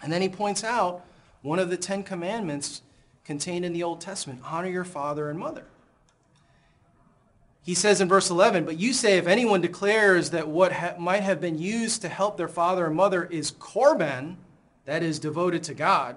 And 0.00 0.12
then 0.12 0.22
he 0.22 0.28
points 0.28 0.62
out 0.62 1.04
one 1.42 1.58
of 1.58 1.70
the 1.70 1.76
Ten 1.76 2.04
Commandments 2.04 2.82
contained 3.24 3.64
in 3.64 3.72
the 3.72 3.82
Old 3.82 4.00
Testament, 4.00 4.40
honor 4.44 4.68
your 4.68 4.84
father 4.84 5.28
and 5.28 5.40
mother. 5.40 5.64
He 7.64 7.74
says 7.74 8.00
in 8.00 8.08
verse 8.08 8.30
11, 8.30 8.64
but 8.64 8.78
you 8.78 8.92
say 8.92 9.18
if 9.18 9.26
anyone 9.26 9.60
declares 9.60 10.30
that 10.30 10.46
what 10.46 10.72
ha- 10.72 10.94
might 11.00 11.24
have 11.24 11.40
been 11.40 11.58
used 11.58 12.00
to 12.02 12.08
help 12.08 12.36
their 12.36 12.46
father 12.46 12.86
and 12.86 12.94
mother 12.94 13.24
is 13.24 13.50
korban, 13.50 14.36
that 14.84 15.02
is 15.02 15.18
devoted 15.18 15.64
to 15.64 15.74
God, 15.74 16.14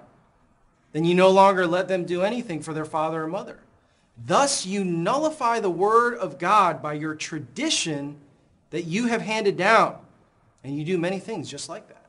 then 0.92 1.04
you 1.04 1.16
no 1.16 1.28
longer 1.28 1.66
let 1.66 1.88
them 1.88 2.04
do 2.04 2.22
anything 2.22 2.62
for 2.62 2.72
their 2.72 2.84
father 2.84 3.24
or 3.24 3.26
mother. 3.26 3.58
Thus 4.16 4.66
you 4.66 4.84
nullify 4.84 5.60
the 5.60 5.70
word 5.70 6.14
of 6.14 6.38
God 6.38 6.82
by 6.82 6.94
your 6.94 7.14
tradition 7.14 8.16
that 8.70 8.84
you 8.84 9.06
have 9.06 9.22
handed 9.22 9.56
down. 9.56 9.98
And 10.64 10.76
you 10.76 10.84
do 10.84 10.98
many 10.98 11.18
things 11.18 11.50
just 11.50 11.68
like 11.68 11.88
that. 11.88 12.06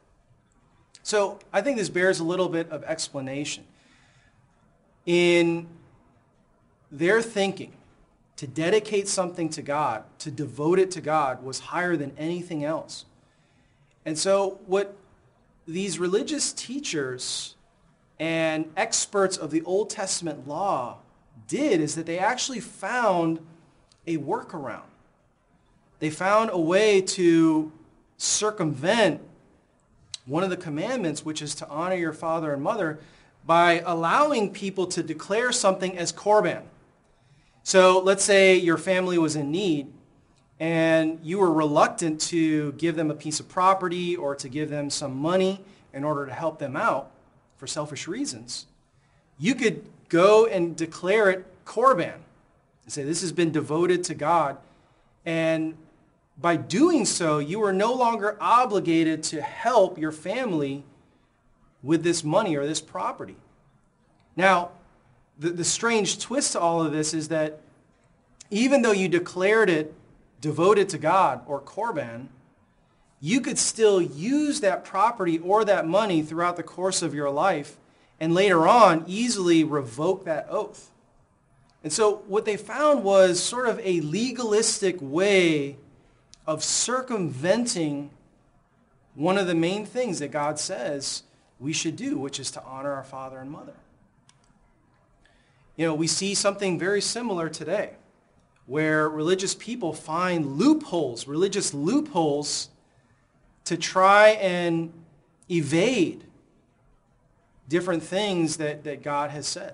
So 1.02 1.40
I 1.52 1.62
think 1.62 1.78
this 1.78 1.90
bears 1.90 2.20
a 2.20 2.24
little 2.24 2.50
bit 2.50 2.70
of 2.70 2.84
explanation. 2.84 3.66
In 5.06 5.68
their 6.92 7.22
thinking, 7.22 7.74
to 8.38 8.48
dedicate 8.48 9.08
something 9.08 9.50
to 9.50 9.62
God, 9.62 10.04
to 10.20 10.32
devote 10.32 10.80
it 10.80 10.92
to 10.92 11.02
God, 11.02 11.44
was 11.44 11.60
higher 11.60 11.96
than 11.96 12.14
anything 12.18 12.64
else. 12.64 13.06
And 14.06 14.18
so 14.18 14.60
what 14.66 14.96
these 15.68 16.00
religious 16.00 16.54
teachers 16.54 17.56
and 18.20 18.72
experts 18.76 19.38
of 19.38 19.52
the 19.52 19.62
Old 19.64 19.90
Testament 19.90 20.48
law 20.48 20.98
did 21.48 21.82
is 21.82 21.96
that 21.96 22.06
they 22.06 22.20
actually 22.20 22.60
found 22.60 23.40
a 24.08 24.18
workaround. 24.18 24.82
They 26.00 26.10
found 26.10 26.50
a 26.52 26.60
way 26.60 27.02
to 27.02 27.72
circumvent 28.18 29.22
one 30.26 30.44
of 30.44 30.50
the 30.50 30.58
commandments, 30.58 31.26
which 31.26 31.42
is 31.42 31.56
to 31.56 31.68
honor 31.68 31.96
your 31.96 32.14
father 32.14 32.54
and 32.54 32.62
mother, 32.62 33.00
by 33.46 33.82
allowing 33.86 34.52
people 34.52 34.88
to 34.88 35.04
declare 35.04 35.52
something 35.52 35.98
as 35.98 36.14
korban. 36.14 36.64
So 37.64 38.00
let's 38.00 38.24
say 38.24 38.56
your 38.56 38.78
family 38.78 39.18
was 39.18 39.36
in 39.36 39.52
need 39.52 39.92
and 40.60 41.20
you 41.24 41.40
were 41.40 41.52
reluctant 41.52 42.22
to 42.22 42.72
give 42.74 42.96
them 42.96 43.12
a 43.12 43.16
piece 43.16 43.40
of 43.40 43.50
property 43.50 44.16
or 44.16 44.36
to 44.36 44.48
give 44.48 44.70
them 44.70 44.90
some 44.90 45.16
money 45.16 45.64
in 45.94 46.04
order 46.04 46.26
to 46.26 46.34
help 46.34 46.60
them 46.60 46.76
out 46.76 47.12
for 47.58 47.68
selfish 47.68 48.08
reasons. 48.08 48.68
You 49.38 49.56
could 49.56 49.86
go 50.14 50.46
and 50.46 50.76
declare 50.76 51.32
it 51.32 51.44
korban 51.66 52.14
and 52.14 52.94
say 52.94 53.04
this 53.04 53.22
has 53.22 53.32
been 53.32 53.52
devoted 53.52 54.04
to 54.04 54.14
God. 54.14 54.58
And 55.26 55.76
by 56.40 56.56
doing 56.56 57.06
so, 57.06 57.40
you 57.40 57.64
are 57.64 57.74
no 57.74 57.94
longer 57.94 58.38
obligated 58.40 59.24
to 59.24 59.42
help 59.42 59.98
your 59.98 60.12
family 60.12 60.84
with 61.82 62.04
this 62.04 62.24
money 62.24 62.56
or 62.56 62.66
this 62.68 62.80
property. 62.80 63.38
Now, 64.36 64.70
the, 65.40 65.50
the 65.50 65.64
strange 65.64 66.20
twist 66.20 66.52
to 66.52 66.60
all 66.60 66.84
of 66.84 66.92
this 66.92 67.16
is 67.16 67.30
that 67.30 67.60
even 68.52 68.84
though 68.84 68.92
you 68.92 69.08
declared 69.08 69.70
it 69.70 69.96
devoted 70.42 70.90
to 70.90 71.00
God 71.00 71.42
or 71.48 71.60
korban, 71.60 72.28
you 73.20 73.42
could 73.42 73.58
still 73.58 74.00
use 74.00 74.60
that 74.60 74.86
property 74.86 75.40
or 75.40 75.66
that 75.66 75.88
money 75.88 76.22
throughout 76.22 76.56
the 76.56 76.64
course 76.64 77.02
of 77.02 77.16
your 77.16 77.32
life 77.32 77.78
and 78.20 78.34
later 78.34 78.68
on 78.68 79.04
easily 79.08 79.64
revoke 79.64 80.26
that 80.26 80.48
oath. 80.50 80.92
And 81.84 81.92
so 81.92 82.24
what 82.28 82.46
they 82.46 82.58
found 82.58 83.04
was 83.04 83.42
sort 83.42 83.68
of 83.68 83.80
a 83.84 84.02
legalistic 84.02 84.98
way 85.00 85.78
of 86.48 86.64
circumventing 86.64 88.10
one 89.16 89.38
of 89.38 89.48
the 89.48 89.56
main 89.56 89.86
things 89.86 90.20
that 90.20 90.32
God 90.32 90.60
says 90.60 91.24
we 91.60 91.74
should 91.74 91.96
do, 91.96 92.18
which 92.18 92.40
is 92.40 92.52
to 92.52 92.64
honor 92.64 92.94
our 92.94 93.04
father 93.04 93.38
and 93.38 93.52
mother. 93.52 93.74
You 95.76 95.88
know, 95.88 95.94
we 95.94 96.08
see 96.08 96.36
something 96.36 96.78
very 96.78 97.02
similar 97.02 97.50
today 97.50 97.92
where 98.66 99.10
religious 99.10 99.56
people 99.56 99.94
find 99.94 100.58
loopholes, 100.58 101.28
religious 101.28 101.74
loopholes, 101.74 102.70
to 103.66 103.78
try 103.78 104.30
and 104.30 104.92
evade 105.50 106.24
different 107.68 108.04
things 108.04 108.58
that, 108.58 108.84
that 108.84 109.04
God 109.04 109.30
has 109.32 109.48
said. 109.48 109.74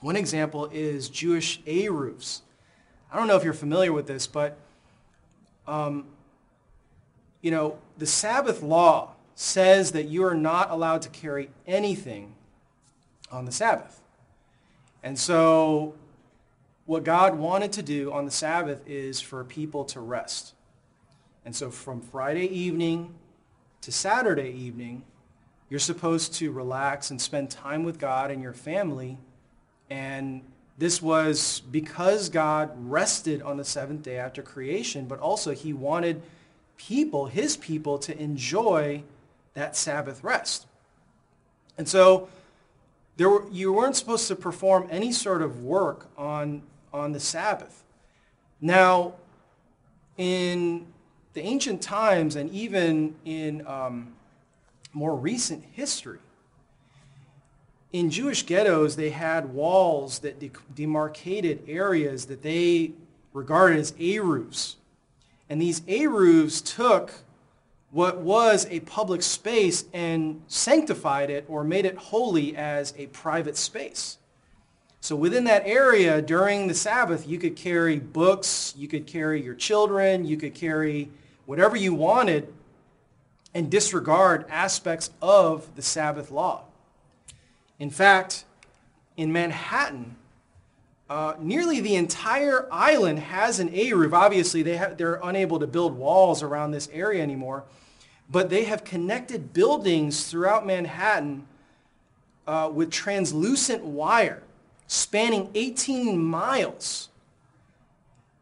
One 0.00 0.16
example 0.16 0.68
is 0.72 1.08
Jewish 1.08 1.60
Eruv. 1.62 2.40
I 3.12 3.16
don't 3.16 3.26
know 3.26 3.36
if 3.36 3.44
you're 3.44 3.52
familiar 3.52 3.92
with 3.92 4.06
this, 4.06 4.26
but 4.26 4.56
um, 5.66 6.06
you 7.42 7.50
know, 7.50 7.78
the 7.98 8.06
Sabbath 8.06 8.62
law 8.62 9.10
says 9.34 9.92
that 9.92 10.04
you 10.04 10.24
are 10.24 10.34
not 10.34 10.70
allowed 10.70 11.02
to 11.02 11.08
carry 11.08 11.50
anything 11.66 12.34
on 13.30 13.44
the 13.44 13.52
Sabbath. 13.52 14.00
And 15.02 15.18
so 15.18 15.94
what 16.86 17.04
God 17.04 17.38
wanted 17.38 17.72
to 17.72 17.82
do 17.82 18.12
on 18.12 18.24
the 18.24 18.30
Sabbath 18.30 18.86
is 18.86 19.20
for 19.20 19.44
people 19.44 19.84
to 19.86 20.00
rest. 20.00 20.54
And 21.44 21.54
so 21.54 21.70
from 21.70 22.00
Friday 22.00 22.46
evening 22.46 23.14
to 23.80 23.92
Saturday 23.92 24.50
evening, 24.50 25.04
you're 25.70 25.80
supposed 25.80 26.34
to 26.34 26.52
relax 26.52 27.10
and 27.10 27.20
spend 27.20 27.50
time 27.50 27.84
with 27.84 27.98
God 27.98 28.30
and 28.30 28.42
your 28.42 28.52
family 28.52 29.16
and 29.88 30.42
This 30.78 31.02
was 31.02 31.60
because 31.70 32.30
God 32.30 32.70
rested 32.74 33.42
on 33.42 33.58
the 33.58 33.64
seventh 33.64 34.02
day 34.02 34.16
after 34.16 34.40
creation, 34.40 35.04
but 35.04 35.18
also 35.18 35.52
he 35.52 35.74
wanted 35.74 36.22
people, 36.78 37.26
his 37.26 37.58
people, 37.58 37.98
to 37.98 38.18
enjoy 38.18 39.02
that 39.52 39.76
Sabbath 39.76 40.24
rest. 40.24 40.66
And 41.76 41.86
so 41.86 42.30
there 43.18 43.28
were, 43.28 43.44
you 43.50 43.74
weren't 43.74 43.94
supposed 43.94 44.26
to 44.28 44.36
perform 44.36 44.88
any 44.90 45.12
sort 45.12 45.42
of 45.42 45.62
work 45.62 46.06
on, 46.16 46.62
on 46.94 47.12
the 47.12 47.20
Sabbath. 47.20 47.84
Now, 48.58 49.12
in 50.16 50.86
the 51.34 51.42
ancient 51.42 51.82
times 51.82 52.36
and 52.36 52.50
even 52.52 53.16
in 53.26 53.66
um, 53.66 54.14
more 54.92 55.14
recent 55.14 55.64
history, 55.72 56.18
in 57.92 58.10
Jewish 58.10 58.44
ghettos, 58.46 58.94
they 58.94 59.10
had 59.10 59.52
walls 59.52 60.20
that 60.20 60.38
de- 60.38 60.52
demarcated 60.74 61.64
areas 61.66 62.26
that 62.26 62.42
they 62.42 62.92
regarded 63.32 63.78
as 63.78 63.92
Eruvs. 63.92 64.76
And 65.48 65.60
these 65.60 65.80
Eruvs 65.82 66.64
took 66.64 67.12
what 67.90 68.18
was 68.18 68.66
a 68.70 68.80
public 68.80 69.22
space 69.22 69.84
and 69.92 70.40
sanctified 70.46 71.30
it 71.30 71.44
or 71.48 71.64
made 71.64 71.84
it 71.84 71.96
holy 71.96 72.56
as 72.56 72.94
a 72.96 73.08
private 73.08 73.56
space. 73.56 74.18
So 75.00 75.16
within 75.16 75.44
that 75.44 75.62
area 75.66 76.22
during 76.22 76.68
the 76.68 76.74
Sabbath, 76.74 77.26
you 77.26 77.38
could 77.38 77.56
carry 77.56 77.98
books, 77.98 78.74
you 78.76 78.86
could 78.86 79.08
carry 79.08 79.42
your 79.42 79.54
children, 79.54 80.24
you 80.24 80.36
could 80.36 80.54
carry 80.54 81.10
whatever 81.46 81.74
you 81.74 81.94
wanted 81.94 82.52
and 83.54 83.70
disregard 83.70 84.44
aspects 84.48 85.10
of 85.20 85.74
the 85.76 85.82
Sabbath 85.82 86.30
law. 86.30 86.64
In 87.78 87.90
fact, 87.90 88.44
in 89.16 89.32
Manhattan, 89.32 90.16
uh, 91.08 91.34
nearly 91.40 91.80
the 91.80 91.96
entire 91.96 92.68
island 92.70 93.18
has 93.18 93.58
an 93.58 93.68
Eruv. 93.70 94.12
Obviously, 94.12 94.62
they 94.62 94.76
have, 94.76 94.96
they're 94.96 95.18
unable 95.22 95.58
to 95.58 95.66
build 95.66 95.96
walls 95.96 96.42
around 96.42 96.70
this 96.70 96.88
area 96.92 97.22
anymore, 97.22 97.64
but 98.30 98.48
they 98.48 98.64
have 98.64 98.84
connected 98.84 99.52
buildings 99.52 100.30
throughout 100.30 100.64
Manhattan 100.64 101.46
uh, 102.46 102.70
with 102.72 102.90
translucent 102.90 103.82
wire 103.84 104.42
spanning 104.86 105.48
18 105.54 106.18
miles 106.18 107.10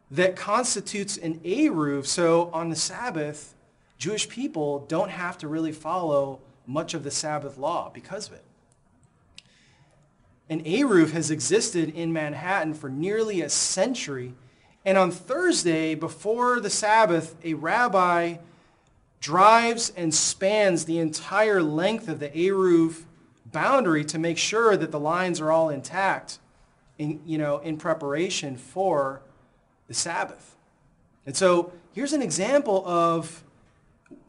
that 0.09 0.35
constitutes 0.35 1.15
an 1.17 1.39
Eruv. 1.41 2.07
So 2.07 2.49
on 2.51 2.69
the 2.69 2.75
Sabbath, 2.75 3.53
Jewish 3.99 4.29
people 4.29 4.79
don't 4.87 5.11
have 5.11 5.37
to 5.39 5.47
really 5.47 5.73
follow 5.73 6.39
much 6.65 6.93
of 6.93 7.03
the 7.03 7.11
Sabbath 7.11 7.57
law 7.57 7.91
because 7.93 8.27
of 8.27 8.33
it. 8.33 8.43
An 10.49 10.63
Eruv 10.63 11.11
has 11.11 11.29
existed 11.29 11.93
in 11.93 12.11
Manhattan 12.11 12.73
for 12.73 12.89
nearly 12.89 13.41
a 13.41 13.49
century. 13.49 14.33
And 14.83 14.97
on 14.97 15.11
Thursday, 15.11 15.93
before 15.93 16.59
the 16.59 16.69
Sabbath, 16.69 17.35
a 17.43 17.53
rabbi 17.53 18.37
drives 19.19 19.91
and 19.95 20.13
spans 20.13 20.85
the 20.85 20.97
entire 20.97 21.61
length 21.61 22.07
of 22.07 22.19
the 22.19 22.29
Eruv 22.29 23.03
boundary 23.45 24.05
to 24.05 24.17
make 24.17 24.37
sure 24.37 24.77
that 24.77 24.91
the 24.91 24.99
lines 24.99 25.41
are 25.41 25.51
all 25.51 25.69
intact 25.69 26.39
in, 26.97 27.19
you 27.25 27.37
know, 27.37 27.57
in 27.59 27.77
preparation 27.77 28.55
for 28.55 29.21
the 29.87 29.93
Sabbath. 29.93 30.55
And 31.25 31.35
so 31.35 31.73
here's 31.91 32.13
an 32.13 32.21
example 32.21 32.87
of 32.87 33.43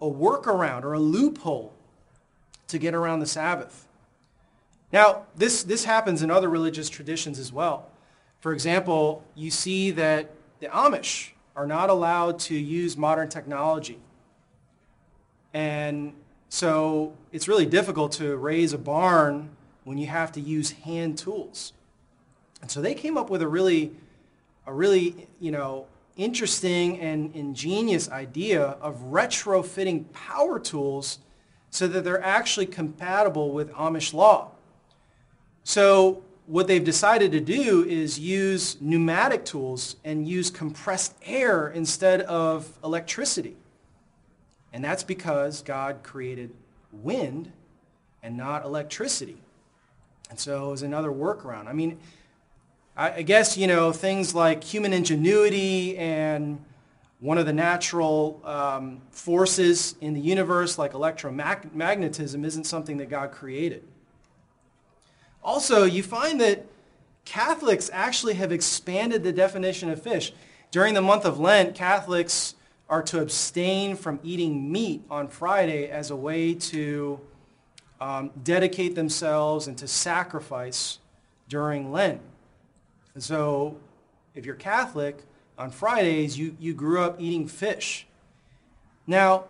a 0.01 0.07
workaround 0.07 0.85
or 0.85 0.95
a 0.95 0.99
loophole 0.99 1.73
to 2.69 2.79
get 2.79 2.95
around 2.95 3.21
the 3.21 3.27
Sabbath. 3.27 3.87
Now, 4.93 5.27
this, 5.37 5.63
this 5.63 5.85
happens 5.85 6.23
in 6.23 6.31
other 6.31 6.49
religious 6.49 6.89
traditions 6.89 7.39
as 7.39 7.53
well. 7.53 7.89
For 8.41 8.53
example, 8.53 9.25
you 9.35 9.51
see 9.51 9.91
that 9.93 10.31
the 10.61 10.67
Amish 10.67 11.31
are 11.55 11.67
not 11.67 11.91
allowed 11.91 12.39
to 12.41 12.55
use 12.55 12.97
modern 12.97 13.29
technology. 13.29 13.99
And 15.53 16.15
so 16.49 17.13
it's 17.33 17.49
really 17.49 17.67
difficult 17.67 18.13
to 18.13 18.37
raise 18.37 18.73
a 18.73 18.79
barn 18.79 19.51
when 19.85 19.99
you 19.99 20.07
have 20.07 20.33
to 20.33 20.41
use 20.41 20.73
hand 20.73 21.19
tools. 21.19 21.73
And 22.63 22.71
so 22.71 22.81
they 22.81 22.95
came 22.95 23.17
up 23.17 23.31
with 23.31 23.43
a 23.43 23.49
really, 23.49 23.93
a 24.67 24.73
really, 24.73 25.29
you 25.39 25.51
know, 25.51 25.87
interesting 26.21 27.01
and 27.01 27.35
ingenious 27.35 28.11
idea 28.11 28.63
of 28.63 28.99
retrofitting 29.11 30.13
power 30.13 30.59
tools 30.59 31.19
so 31.71 31.89
that 31.89 32.05
they're 32.05 32.23
actually 32.23 32.67
compatible 32.67 33.53
with 33.53 33.73
Amish 33.73 34.13
law. 34.13 34.51
So 35.65 36.23
what 36.47 36.67
they've 36.67 36.85
decided 36.85 37.33
to 37.33 37.41
do 37.41 37.85
is 37.85 38.19
use 38.19 38.77
pneumatic 38.81 39.45
tools 39.45 39.97
and 40.05 40.29
use 40.29 40.51
compressed 40.51 41.15
air 41.25 41.69
instead 41.69 42.23
of 42.23 42.77
electricity. 42.83 43.57
And 44.73 44.85
that's 44.85 45.05
because 45.05 45.63
God 45.63 46.03
created 46.03 46.51
wind 46.93 47.53
and 48.23 48.37
not 48.37 48.65
electricity. 48.65 49.41
And 50.29 50.39
so 50.39 50.69
it 50.69 50.71
was 50.71 50.83
another 50.83 51.11
workaround. 51.11 51.67
I 51.67 51.73
mean, 51.73 51.99
I 53.01 53.23
guess, 53.23 53.57
you 53.57 53.67
know, 53.67 53.93
things 53.93 54.35
like 54.35 54.63
human 54.63 54.93
ingenuity 54.93 55.97
and 55.97 56.63
one 57.19 57.39
of 57.39 57.47
the 57.47 57.53
natural 57.55 58.43
um, 58.45 59.01
forces 59.11 59.95
in 60.03 60.13
the 60.13 60.21
universe, 60.21 60.77
like 60.77 60.93
electromagnetism, 60.93 62.45
isn't 62.45 62.65
something 62.65 62.99
that 62.99 63.09
God 63.09 63.31
created. 63.31 63.85
Also, 65.43 65.85
you 65.85 66.03
find 66.03 66.39
that 66.43 66.67
Catholics 67.25 67.89
actually 67.91 68.35
have 68.35 68.53
expanded 68.53 69.23
the 69.23 69.33
definition 69.33 69.89
of 69.89 70.03
fish. 70.03 70.35
During 70.71 70.93
the 70.93 71.01
month 71.01 71.25
of 71.25 71.41
Lent, 71.41 71.75
Catholics 71.75 72.55
are 72.91 73.03
to 73.05 73.23
abstain 73.23 73.97
from 73.97 74.21
eating 74.23 74.71
meat 74.71 75.03
on 75.11 75.29
Friday 75.29 75.89
as 75.89 76.11
a 76.11 76.17
way 76.17 76.53
to 76.53 77.19
um, 77.99 78.31
dedicate 78.43 78.95
themselves 78.95 79.69
and 79.69 79.79
to 79.79 79.89
sacrifice 79.89 80.99
during 81.49 81.91
Lent. 81.93 82.21
And 83.15 83.23
so 83.23 83.77
if 84.35 84.47
you're 84.47 84.55
Catholic, 84.55 85.25
on 85.61 85.71
Fridays, 85.71 86.39
you, 86.39 86.57
you 86.59 86.73
grew 86.73 87.03
up 87.03 87.21
eating 87.21 87.47
fish. 87.47 88.07
Now, 89.07 89.45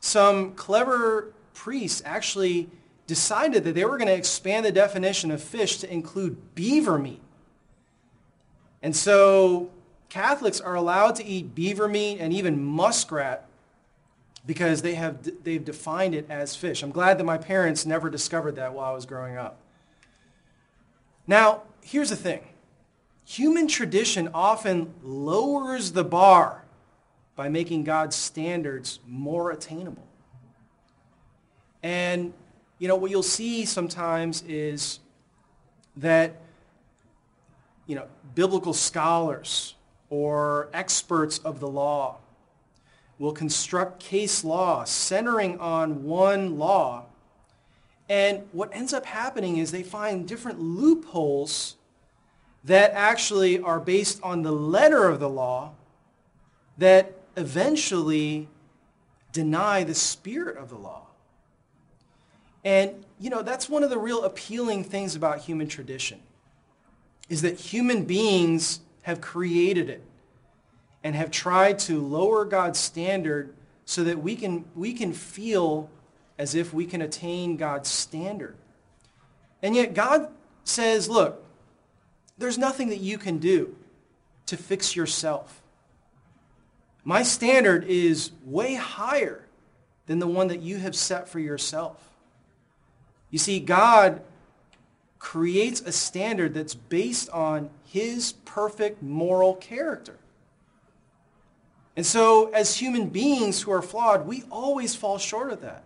some 0.00 0.52
clever 0.54 1.32
priests 1.54 2.02
actually 2.04 2.68
decided 3.06 3.62
that 3.62 3.76
they 3.76 3.84
were 3.84 3.96
going 3.96 4.08
to 4.08 4.14
expand 4.14 4.66
the 4.66 4.72
definition 4.72 5.30
of 5.30 5.40
fish 5.40 5.78
to 5.78 5.92
include 5.92 6.56
beaver 6.56 6.98
meat. 6.98 7.20
And 8.82 8.96
so 8.96 9.70
Catholics 10.08 10.60
are 10.60 10.74
allowed 10.74 11.14
to 11.16 11.24
eat 11.24 11.54
beaver 11.54 11.86
meat 11.86 12.18
and 12.18 12.32
even 12.32 12.62
muskrat 12.62 13.46
because 14.44 14.82
they 14.82 14.94
have, 14.94 15.44
they've 15.44 15.64
defined 15.64 16.16
it 16.16 16.26
as 16.28 16.56
fish. 16.56 16.82
I'm 16.82 16.90
glad 16.90 17.18
that 17.18 17.24
my 17.24 17.38
parents 17.38 17.86
never 17.86 18.10
discovered 18.10 18.56
that 18.56 18.74
while 18.74 18.90
I 18.90 18.94
was 18.94 19.06
growing 19.06 19.36
up. 19.36 19.60
Now, 21.28 21.62
here's 21.80 22.10
the 22.10 22.16
thing. 22.16 22.40
Human 23.24 23.66
tradition 23.66 24.28
often 24.34 24.92
lowers 25.02 25.92
the 25.92 26.04
bar 26.04 26.64
by 27.36 27.48
making 27.48 27.84
God's 27.84 28.16
standards 28.16 29.00
more 29.06 29.50
attainable. 29.50 30.06
And 31.82 32.32
you 32.78 32.88
know, 32.88 32.96
what 32.96 33.10
you'll 33.10 33.22
see 33.22 33.64
sometimes 33.64 34.42
is 34.42 34.98
that, 35.96 36.36
you 37.86 37.94
know, 37.94 38.06
biblical 38.34 38.74
scholars 38.74 39.74
or 40.10 40.68
experts 40.72 41.38
of 41.38 41.60
the 41.60 41.68
law 41.68 42.18
will 43.18 43.32
construct 43.32 44.00
case 44.00 44.44
law 44.44 44.84
centering 44.84 45.58
on 45.60 46.04
one 46.04 46.58
law. 46.58 47.06
And 48.08 48.42
what 48.52 48.70
ends 48.74 48.92
up 48.92 49.06
happening 49.06 49.56
is 49.56 49.70
they 49.70 49.82
find 49.82 50.26
different 50.26 50.60
loopholes 50.60 51.76
that 52.64 52.92
actually 52.92 53.60
are 53.60 53.78
based 53.78 54.20
on 54.22 54.42
the 54.42 54.52
letter 54.52 55.08
of 55.08 55.20
the 55.20 55.28
law 55.28 55.72
that 56.78 57.12
eventually 57.36 58.48
deny 59.32 59.84
the 59.84 59.94
spirit 59.94 60.56
of 60.56 60.70
the 60.70 60.76
law. 60.76 61.02
And, 62.64 63.04
you 63.20 63.28
know, 63.28 63.42
that's 63.42 63.68
one 63.68 63.82
of 63.82 63.90
the 63.90 63.98
real 63.98 64.24
appealing 64.24 64.84
things 64.84 65.14
about 65.14 65.40
human 65.40 65.68
tradition, 65.68 66.20
is 67.28 67.42
that 67.42 67.60
human 67.60 68.04
beings 68.04 68.80
have 69.02 69.20
created 69.20 69.90
it 69.90 70.02
and 71.02 71.14
have 71.14 71.30
tried 71.30 71.78
to 71.80 72.00
lower 72.00 72.46
God's 72.46 72.78
standard 72.78 73.52
so 73.84 74.02
that 74.04 74.22
we 74.22 74.34
can, 74.34 74.64
we 74.74 74.94
can 74.94 75.12
feel 75.12 75.90
as 76.38 76.54
if 76.54 76.72
we 76.72 76.86
can 76.86 77.02
attain 77.02 77.58
God's 77.58 77.90
standard. 77.90 78.56
And 79.62 79.76
yet 79.76 79.92
God 79.92 80.28
says, 80.64 81.10
look, 81.10 81.43
there's 82.38 82.58
nothing 82.58 82.88
that 82.88 83.00
you 83.00 83.18
can 83.18 83.38
do 83.38 83.74
to 84.46 84.56
fix 84.56 84.94
yourself. 84.94 85.62
My 87.04 87.22
standard 87.22 87.84
is 87.84 88.32
way 88.44 88.74
higher 88.74 89.44
than 90.06 90.18
the 90.18 90.26
one 90.26 90.48
that 90.48 90.60
you 90.60 90.78
have 90.78 90.94
set 90.94 91.28
for 91.28 91.38
yourself. 91.38 92.10
You 93.30 93.38
see, 93.38 93.60
God 93.60 94.22
creates 95.18 95.80
a 95.80 95.92
standard 95.92 96.54
that's 96.54 96.74
based 96.74 97.28
on 97.30 97.70
his 97.84 98.32
perfect 98.44 99.02
moral 99.02 99.54
character. 99.54 100.16
And 101.96 102.04
so, 102.04 102.50
as 102.50 102.76
human 102.76 103.08
beings 103.08 103.62
who 103.62 103.70
are 103.70 103.82
flawed, 103.82 104.26
we 104.26 104.44
always 104.50 104.94
fall 104.94 105.18
short 105.18 105.52
of 105.52 105.60
that. 105.60 105.84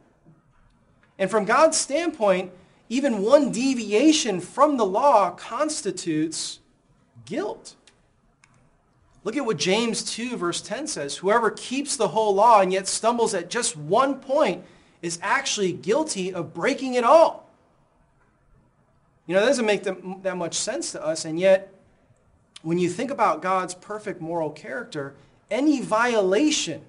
And 1.19 1.31
from 1.31 1.45
God's 1.45 1.77
standpoint, 1.77 2.53
even 2.89 3.23
one 3.23 3.53
deviation 3.53 4.41
from 4.41 4.77
the 4.77 4.87
law 4.87 5.31
constitutes 5.31 6.61
guilt. 7.27 7.75
Look 9.25 9.37
at 9.37 9.45
what 9.45 9.59
James 9.59 10.03
2, 10.05 10.37
verse 10.37 10.63
10 10.63 10.87
says. 10.87 11.17
Whoever 11.17 11.51
keeps 11.51 11.97
the 11.97 12.09
whole 12.09 12.35
law 12.35 12.61
and 12.61 12.73
yet 12.73 12.89
stumbles 12.89 13.35
at 13.35 13.51
just 13.51 13.77
one 13.77 14.21
point 14.21 14.65
is 15.03 15.19
actually 15.23 15.73
guilty 15.73 16.33
of 16.33 16.55
breaking 16.55 16.95
it 16.95 17.05
all. 17.05 17.49
You 19.27 19.35
know, 19.35 19.41
that 19.41 19.47
doesn't 19.49 19.67
make 19.67 19.83
that 20.23 20.37
much 20.39 20.55
sense 20.55 20.93
to 20.93 21.05
us, 21.05 21.27
and 21.27 21.39
yet, 21.39 21.75
when 22.63 22.79
you 22.79 22.89
think 22.89 23.11
about 23.11 23.43
God's 23.43 23.75
perfect 23.75 24.23
moral 24.23 24.51
character, 24.51 25.15
any 25.51 25.83
violation 25.83 26.81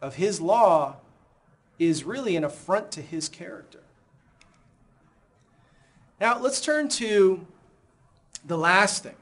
of 0.00 0.14
his 0.14 0.40
law 0.40 0.96
is 1.80 2.04
really 2.04 2.36
an 2.36 2.44
affront 2.44 2.92
to 2.92 3.02
his 3.02 3.28
character. 3.28 3.80
Now, 6.20 6.38
let's 6.38 6.60
turn 6.60 6.88
to 6.90 7.46
the 8.44 8.58
last 8.58 9.02
thing, 9.02 9.16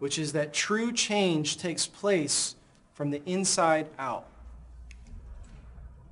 which 0.00 0.18
is 0.18 0.32
that 0.32 0.52
true 0.52 0.92
change 0.92 1.58
takes 1.58 1.86
place 1.86 2.56
from 2.94 3.10
the 3.10 3.22
inside 3.24 3.86
out. 3.98 4.26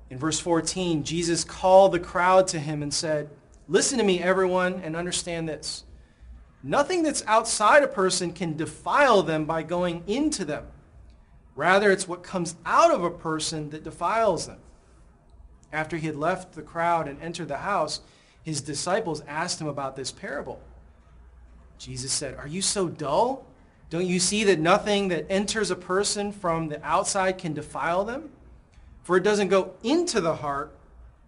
In 0.09 0.17
verse 0.17 0.39
14, 0.39 1.03
Jesus 1.03 1.43
called 1.43 1.91
the 1.91 1.99
crowd 1.99 2.47
to 2.49 2.59
him 2.59 2.81
and 2.81 2.93
said, 2.93 3.29
Listen 3.67 3.97
to 3.97 4.03
me, 4.03 4.21
everyone, 4.21 4.81
and 4.83 4.95
understand 4.95 5.47
this. 5.47 5.83
Nothing 6.63 7.03
that's 7.03 7.23
outside 7.27 7.83
a 7.83 7.87
person 7.87 8.33
can 8.33 8.55
defile 8.55 9.23
them 9.23 9.45
by 9.45 9.63
going 9.63 10.03
into 10.07 10.45
them. 10.45 10.67
Rather, 11.55 11.91
it's 11.91 12.07
what 12.07 12.23
comes 12.23 12.55
out 12.65 12.91
of 12.91 13.03
a 13.03 13.09
person 13.09 13.69
that 13.71 13.83
defiles 13.83 14.47
them. 14.47 14.59
After 15.73 15.97
he 15.97 16.07
had 16.07 16.15
left 16.15 16.53
the 16.53 16.61
crowd 16.61 17.07
and 17.07 17.21
entered 17.21 17.47
the 17.47 17.57
house, 17.57 18.01
his 18.43 18.61
disciples 18.61 19.21
asked 19.27 19.61
him 19.61 19.67
about 19.67 19.95
this 19.95 20.11
parable. 20.11 20.59
Jesus 21.77 22.11
said, 22.11 22.35
Are 22.35 22.47
you 22.47 22.61
so 22.61 22.87
dull? 22.87 23.45
Don't 23.89 24.05
you 24.05 24.19
see 24.19 24.43
that 24.45 24.59
nothing 24.59 25.09
that 25.09 25.25
enters 25.29 25.69
a 25.69 25.75
person 25.75 26.31
from 26.31 26.69
the 26.69 26.83
outside 26.85 27.37
can 27.37 27.53
defile 27.53 28.05
them? 28.05 28.29
For 29.03 29.17
it 29.17 29.23
doesn't 29.23 29.49
go 29.49 29.73
into 29.83 30.21
the 30.21 30.35
heart, 30.35 30.73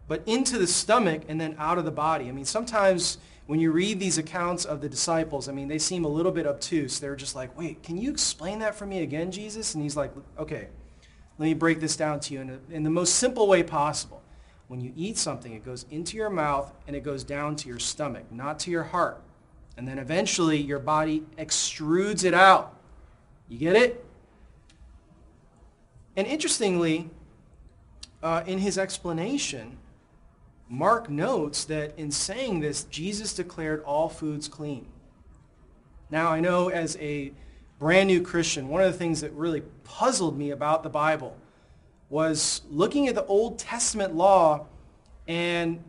but 0.07 0.23
into 0.25 0.57
the 0.57 0.67
stomach 0.67 1.23
and 1.27 1.41
then 1.41 1.55
out 1.59 1.77
of 1.77 1.85
the 1.85 1.91
body. 1.91 2.29
I 2.29 2.31
mean, 2.31 2.45
sometimes 2.45 3.17
when 3.47 3.59
you 3.59 3.71
read 3.71 3.99
these 3.99 4.17
accounts 4.17 4.63
of 4.63 4.79
the 4.79 4.87
disciples, 4.87 5.49
I 5.49 5.51
mean, 5.51 5.67
they 5.67 5.79
seem 5.79 6.05
a 6.05 6.07
little 6.07 6.31
bit 6.31 6.47
obtuse. 6.47 6.99
They're 6.99 7.15
just 7.15 7.35
like, 7.35 7.57
wait, 7.57 7.83
can 7.83 7.97
you 7.97 8.09
explain 8.09 8.59
that 8.59 8.75
for 8.75 8.85
me 8.85 9.01
again, 9.01 9.31
Jesus? 9.31 9.73
And 9.73 9.83
he's 9.83 9.97
like, 9.97 10.11
okay, 10.39 10.67
let 11.37 11.45
me 11.45 11.53
break 11.53 11.81
this 11.81 11.97
down 11.97 12.21
to 12.21 12.33
you 12.33 12.41
in, 12.41 12.49
a, 12.49 12.59
in 12.69 12.83
the 12.83 12.89
most 12.89 13.15
simple 13.15 13.47
way 13.47 13.63
possible. 13.63 14.22
When 14.67 14.81
you 14.81 14.93
eat 14.95 15.17
something, 15.17 15.53
it 15.53 15.65
goes 15.65 15.85
into 15.91 16.17
your 16.17 16.29
mouth 16.29 16.73
and 16.87 16.95
it 16.95 17.03
goes 17.03 17.23
down 17.23 17.55
to 17.57 17.67
your 17.67 17.79
stomach, 17.79 18.31
not 18.31 18.59
to 18.59 18.71
your 18.71 18.83
heart. 18.83 19.21
And 19.77 19.87
then 19.87 19.99
eventually 19.99 20.57
your 20.57 20.79
body 20.79 21.23
extrudes 21.37 22.23
it 22.23 22.33
out. 22.33 22.75
You 23.49 23.57
get 23.57 23.75
it? 23.75 24.05
And 26.15 26.27
interestingly, 26.27 27.09
uh, 28.21 28.43
in 28.45 28.59
his 28.59 28.77
explanation, 28.77 29.77
Mark 30.69 31.09
notes 31.09 31.65
that 31.65 31.97
in 31.97 32.09
saying 32.09 32.61
this, 32.61 32.85
Jesus 32.85 33.33
declared 33.33 33.83
all 33.83 34.09
foods 34.09 34.47
clean. 34.47 34.87
Now, 36.09 36.31
I 36.31 36.39
know 36.39 36.69
as 36.69 36.97
a 36.97 37.31
brand 37.79 38.07
new 38.07 38.21
Christian, 38.21 38.69
one 38.69 38.81
of 38.81 38.91
the 38.91 38.97
things 38.97 39.21
that 39.21 39.33
really 39.33 39.61
puzzled 39.83 40.37
me 40.37 40.51
about 40.51 40.83
the 40.83 40.89
Bible 40.89 41.35
was 42.13 42.61
looking 42.69 43.07
at 43.07 43.15
the 43.15 43.25
Old 43.25 43.57
Testament 43.57 44.13
law 44.13 44.67
and 45.27 45.83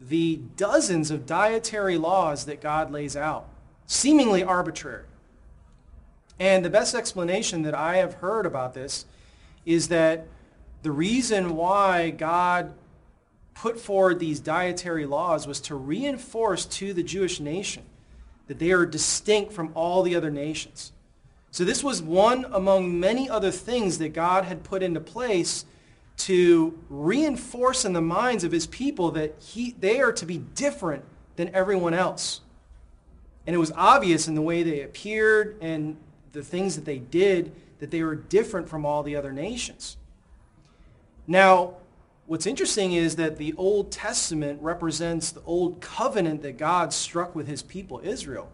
the 0.00 0.40
dozens 0.56 1.10
of 1.10 1.26
dietary 1.26 1.98
laws 1.98 2.46
that 2.46 2.62
God 2.62 2.90
lays 2.90 3.14
out, 3.14 3.46
seemingly 3.84 4.42
arbitrary. 4.42 5.04
And 6.40 6.64
the 6.64 6.70
best 6.70 6.94
explanation 6.94 7.60
that 7.64 7.74
I 7.74 7.98
have 7.98 8.14
heard 8.14 8.46
about 8.46 8.72
this 8.72 9.04
is 9.66 9.88
that 9.88 10.26
the 10.82 10.90
reason 10.90 11.56
why 11.56 12.08
God 12.08 12.72
put 13.52 13.78
forward 13.78 14.18
these 14.18 14.40
dietary 14.40 15.04
laws 15.04 15.46
was 15.46 15.60
to 15.60 15.74
reinforce 15.74 16.64
to 16.64 16.94
the 16.94 17.02
Jewish 17.02 17.38
nation 17.38 17.82
that 18.46 18.58
they 18.58 18.70
are 18.70 18.86
distinct 18.86 19.52
from 19.52 19.72
all 19.74 20.02
the 20.02 20.16
other 20.16 20.30
nations. 20.30 20.92
So 21.56 21.64
this 21.64 21.82
was 21.82 22.02
one 22.02 22.44
among 22.52 23.00
many 23.00 23.30
other 23.30 23.50
things 23.50 23.96
that 23.96 24.10
God 24.10 24.44
had 24.44 24.62
put 24.62 24.82
into 24.82 25.00
place 25.00 25.64
to 26.18 26.78
reinforce 26.90 27.86
in 27.86 27.94
the 27.94 28.02
minds 28.02 28.44
of 28.44 28.52
his 28.52 28.66
people 28.66 29.10
that 29.12 29.36
he, 29.40 29.74
they 29.80 30.02
are 30.02 30.12
to 30.12 30.26
be 30.26 30.36
different 30.36 31.02
than 31.36 31.48
everyone 31.54 31.94
else. 31.94 32.42
And 33.46 33.56
it 33.56 33.58
was 33.58 33.72
obvious 33.74 34.28
in 34.28 34.34
the 34.34 34.42
way 34.42 34.64
they 34.64 34.82
appeared 34.82 35.56
and 35.62 35.96
the 36.32 36.42
things 36.42 36.76
that 36.76 36.84
they 36.84 36.98
did 36.98 37.52
that 37.78 37.90
they 37.90 38.02
were 38.02 38.16
different 38.16 38.68
from 38.68 38.84
all 38.84 39.02
the 39.02 39.16
other 39.16 39.32
nations. 39.32 39.96
Now, 41.26 41.76
what's 42.26 42.44
interesting 42.44 42.92
is 42.92 43.16
that 43.16 43.38
the 43.38 43.54
Old 43.56 43.90
Testament 43.90 44.60
represents 44.60 45.30
the 45.30 45.40
old 45.46 45.80
covenant 45.80 46.42
that 46.42 46.58
God 46.58 46.92
struck 46.92 47.34
with 47.34 47.48
his 47.48 47.62
people, 47.62 48.02
Israel. 48.04 48.50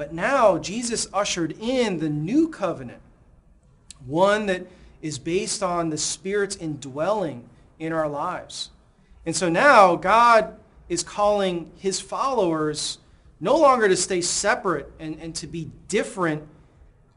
But 0.00 0.14
now 0.14 0.56
Jesus 0.56 1.08
ushered 1.12 1.54
in 1.60 1.98
the 1.98 2.08
new 2.08 2.48
covenant, 2.48 3.02
one 4.06 4.46
that 4.46 4.66
is 5.02 5.18
based 5.18 5.62
on 5.62 5.90
the 5.90 5.98
Spirit's 5.98 6.56
indwelling 6.56 7.46
in 7.78 7.92
our 7.92 8.08
lives. 8.08 8.70
And 9.26 9.36
so 9.36 9.50
now 9.50 9.96
God 9.96 10.56
is 10.88 11.02
calling 11.02 11.70
his 11.76 12.00
followers 12.00 12.96
no 13.40 13.58
longer 13.58 13.88
to 13.88 13.96
stay 13.96 14.22
separate 14.22 14.90
and, 14.98 15.18
and 15.20 15.34
to 15.34 15.46
be 15.46 15.70
different 15.88 16.44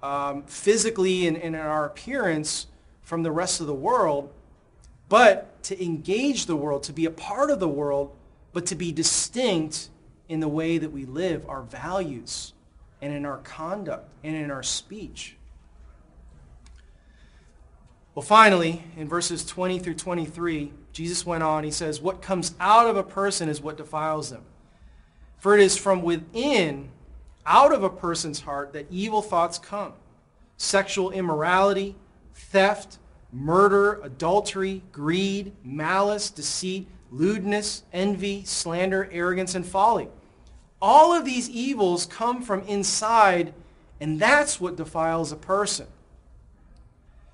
um, 0.02 0.43
physically 0.43 1.26
and, 1.26 1.38
and 1.38 1.56
in 1.56 1.62
our 1.62 1.86
appearance 1.86 2.67
from 3.02 3.24
the 3.24 3.32
rest 3.32 3.62
of 3.62 3.67
the 3.67 3.74
world, 3.74 4.30
but 5.08 5.63
to 5.63 5.82
engage 5.82 6.48
the 6.48 6.58
world, 6.58 6.84
to 6.84 6.91
be 6.91 7.06
a 7.06 7.12
part 7.12 7.50
of 7.50 7.62
the 7.62 7.69
world, 7.69 8.13
but 8.52 8.65
to 8.65 8.76
be 8.76 8.91
distinct 8.91 9.88
in 10.28 10.41
the 10.41 10.50
way 10.50 10.78
that 10.78 10.91
we 10.91 11.06
live, 11.06 11.48
our 11.48 11.62
values, 11.62 12.52
and 13.04 13.13
in 13.13 13.26
our 13.26 13.39
conduct, 13.39 14.08
and 14.24 14.34
in 14.34 14.50
our 14.50 14.63
speech. 14.63 15.36
Well, 18.16 18.24
finally, 18.24 18.82
in 18.96 19.10
verses 19.10 19.44
20 19.44 19.80
through 19.80 19.96
23, 19.96 20.72
Jesus 20.94 21.26
went 21.26 21.44
on. 21.44 21.66
He 21.66 21.72
says, 21.72 22.00
What 22.00 22.22
comes 22.22 22.56
out 22.62 22.88
of 22.88 22.96
a 22.96 23.04
person 23.04 23.50
is 23.50 23.60
what 23.60 23.76
defiles 23.76 24.30
them. 24.30 24.46
For 25.38 25.54
it 25.54 25.62
is 25.62 25.78
from 25.78 26.02
within, 26.02 26.92
out 27.46 27.74
of 27.74 27.84
a 27.84 27.89
person's 27.89 28.39
heart, 28.39 28.72
that 28.72 28.88
evil 28.89 29.22
thoughts 29.22 29.60
come 29.60 29.92
sexual 30.56 31.12
immorality, 31.12 31.98
theft, 32.34 33.00
murder, 33.34 34.00
adultery, 34.02 34.82
greed, 34.94 35.52
malice, 35.62 36.30
deceit, 36.30 36.88
lewdness, 37.12 37.84
envy, 37.92 38.46
slander, 38.46 39.10
arrogance, 39.12 39.56
and 39.56 39.66
folly. 39.66 40.08
All 40.86 41.13
of 41.13 41.24
these 41.24 41.50
evils 41.50 42.06
come 42.06 42.41
from 42.41 42.63
inside, 42.63 43.54
and 44.02 44.19
that's 44.19 44.60
what 44.60 44.76
defiles 44.76 45.32
a 45.32 45.38
person. 45.38 45.88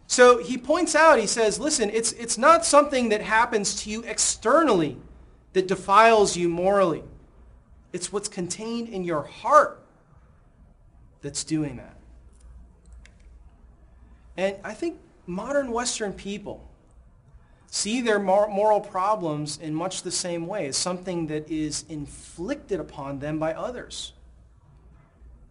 So 0.05 0.37
he 0.37 0.55
points 0.55 0.93
out, 0.93 1.17
he 1.17 1.25
says, 1.25 1.59
listen, 1.59 1.89
it's, 1.89 2.11
it's 2.11 2.37
not 2.37 2.63
something 2.63 3.09
that 3.09 3.21
happens 3.21 3.81
to 3.81 3.89
you 3.89 4.03
externally 4.03 4.97
that 5.53 5.67
defiles 5.67 6.37
you 6.37 6.47
morally. 6.47 7.03
It's 7.91 8.13
what's 8.13 8.27
contained 8.27 8.87
in 8.87 9.03
your 9.03 9.23
heart 9.23 9.83
that's 11.23 11.43
doing 11.43 11.77
that. 11.77 11.97
And 14.37 14.57
I 14.63 14.75
think 14.75 14.99
modern 15.25 15.71
Western 15.71 16.13
people 16.13 16.68
see 17.71 18.01
their 18.01 18.19
moral 18.19 18.81
problems 18.81 19.57
in 19.57 19.73
much 19.73 20.01
the 20.01 20.11
same 20.11 20.47
way 20.47 20.67
as 20.67 20.77
something 20.77 21.27
that 21.27 21.49
is 21.49 21.85
inflicted 21.87 22.79
upon 22.79 23.19
them 23.19 23.37
by 23.37 23.53
others. 23.53 24.13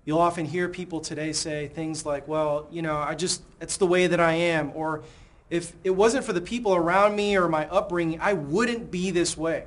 You'll 0.05 0.19
often 0.19 0.47
hear 0.47 0.69
people 0.69 1.01
today 1.01 1.33
say 1.33 1.69
things 1.69 2.05
like, 2.05 2.27
well, 2.27 2.67
you 2.71 2.83
know, 2.83 2.97
I 2.97 3.15
just, 3.15 3.43
it's 3.61 3.77
the 3.77 3.87
way 3.87 4.07
that 4.07 4.21
I 4.21 4.33
am. 4.33 4.73
Or 4.75 5.03
if 5.51 5.75
it 5.85 5.91
wasn't 5.91 6.25
for 6.25 6.33
the 6.33 6.41
people 6.41 6.75
around 6.75 7.15
me 7.15 7.37
or 7.37 7.49
my 7.49 7.69
upbringing, 7.69 8.19
I 8.21 8.33
wouldn't 8.33 8.91
be 8.91 9.11
this 9.11 9.37
way. 9.37 9.65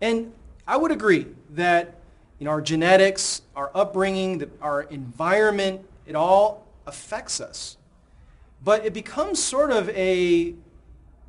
And 0.00 0.32
I 0.66 0.76
would 0.76 0.92
agree 0.92 1.26
that, 1.50 1.96
you 2.38 2.44
know, 2.44 2.52
our 2.52 2.62
genetics, 2.62 3.42
our 3.56 3.70
upbringing, 3.74 4.38
the, 4.38 4.48
our 4.62 4.82
environment, 4.82 5.84
it 6.06 6.14
all 6.14 6.66
affects 6.86 7.40
us. 7.40 7.76
But 8.64 8.86
it 8.86 8.94
becomes 8.94 9.42
sort 9.42 9.72
of 9.72 9.88
a 9.90 10.54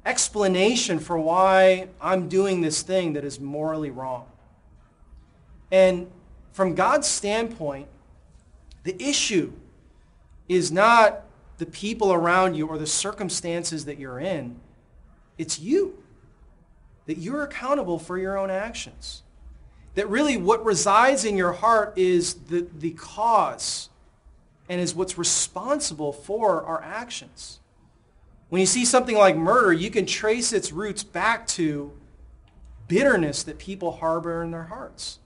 explanation 0.10 0.98
for 0.98 1.20
why 1.20 1.88
I'm 2.02 2.28
doing 2.28 2.62
this 2.62 2.82
thing 2.82 3.14
that 3.14 3.24
is 3.24 3.40
morally 3.40 3.92
wrong. 3.92 4.26
And 5.72 6.10
from 6.52 6.74
God's 6.74 7.08
standpoint, 7.08 7.88
the 8.84 9.02
issue 9.02 9.54
is 10.48 10.72
not 10.72 11.24
the 11.60 11.68
people 11.68 12.12
around 12.12 12.56
you 12.56 12.68
or 12.68 12.80
the 12.80 12.88
circumstances 12.88 13.86
that 13.86 14.00
you're 14.00 14.20
in. 14.20 14.60
It's 15.38 15.60
you. 15.60 16.02
That 17.06 17.20
you're 17.20 17.44
accountable 17.44 18.00
for 18.00 18.18
your 18.18 18.38
own 18.38 18.50
actions. 18.50 19.22
That 19.94 20.10
really 20.10 20.38
what 20.38 20.66
resides 20.66 21.24
in 21.24 21.38
your 21.38 21.54
heart 21.54 21.94
is 21.98 22.34
the, 22.34 22.68
the 22.80 22.92
cause 22.92 23.90
and 24.68 24.82
is 24.82 24.96
what's 24.96 25.18
responsible 25.18 26.14
for 26.14 26.64
our 26.64 26.82
actions. 26.82 27.60
When 28.50 28.60
you 28.60 28.66
see 28.66 28.84
something 28.86 29.16
like 29.16 29.38
murder, 29.38 29.72
you 29.72 29.92
can 29.92 30.06
trace 30.06 30.54
its 30.54 30.72
roots 30.72 31.04
back 31.04 31.48
to 31.48 31.94
bitterness 32.88 33.44
that 33.44 33.60
people 33.60 33.92
harbor 33.92 34.44
in 34.44 34.52
their 34.52 34.64
hearts. 34.64 35.20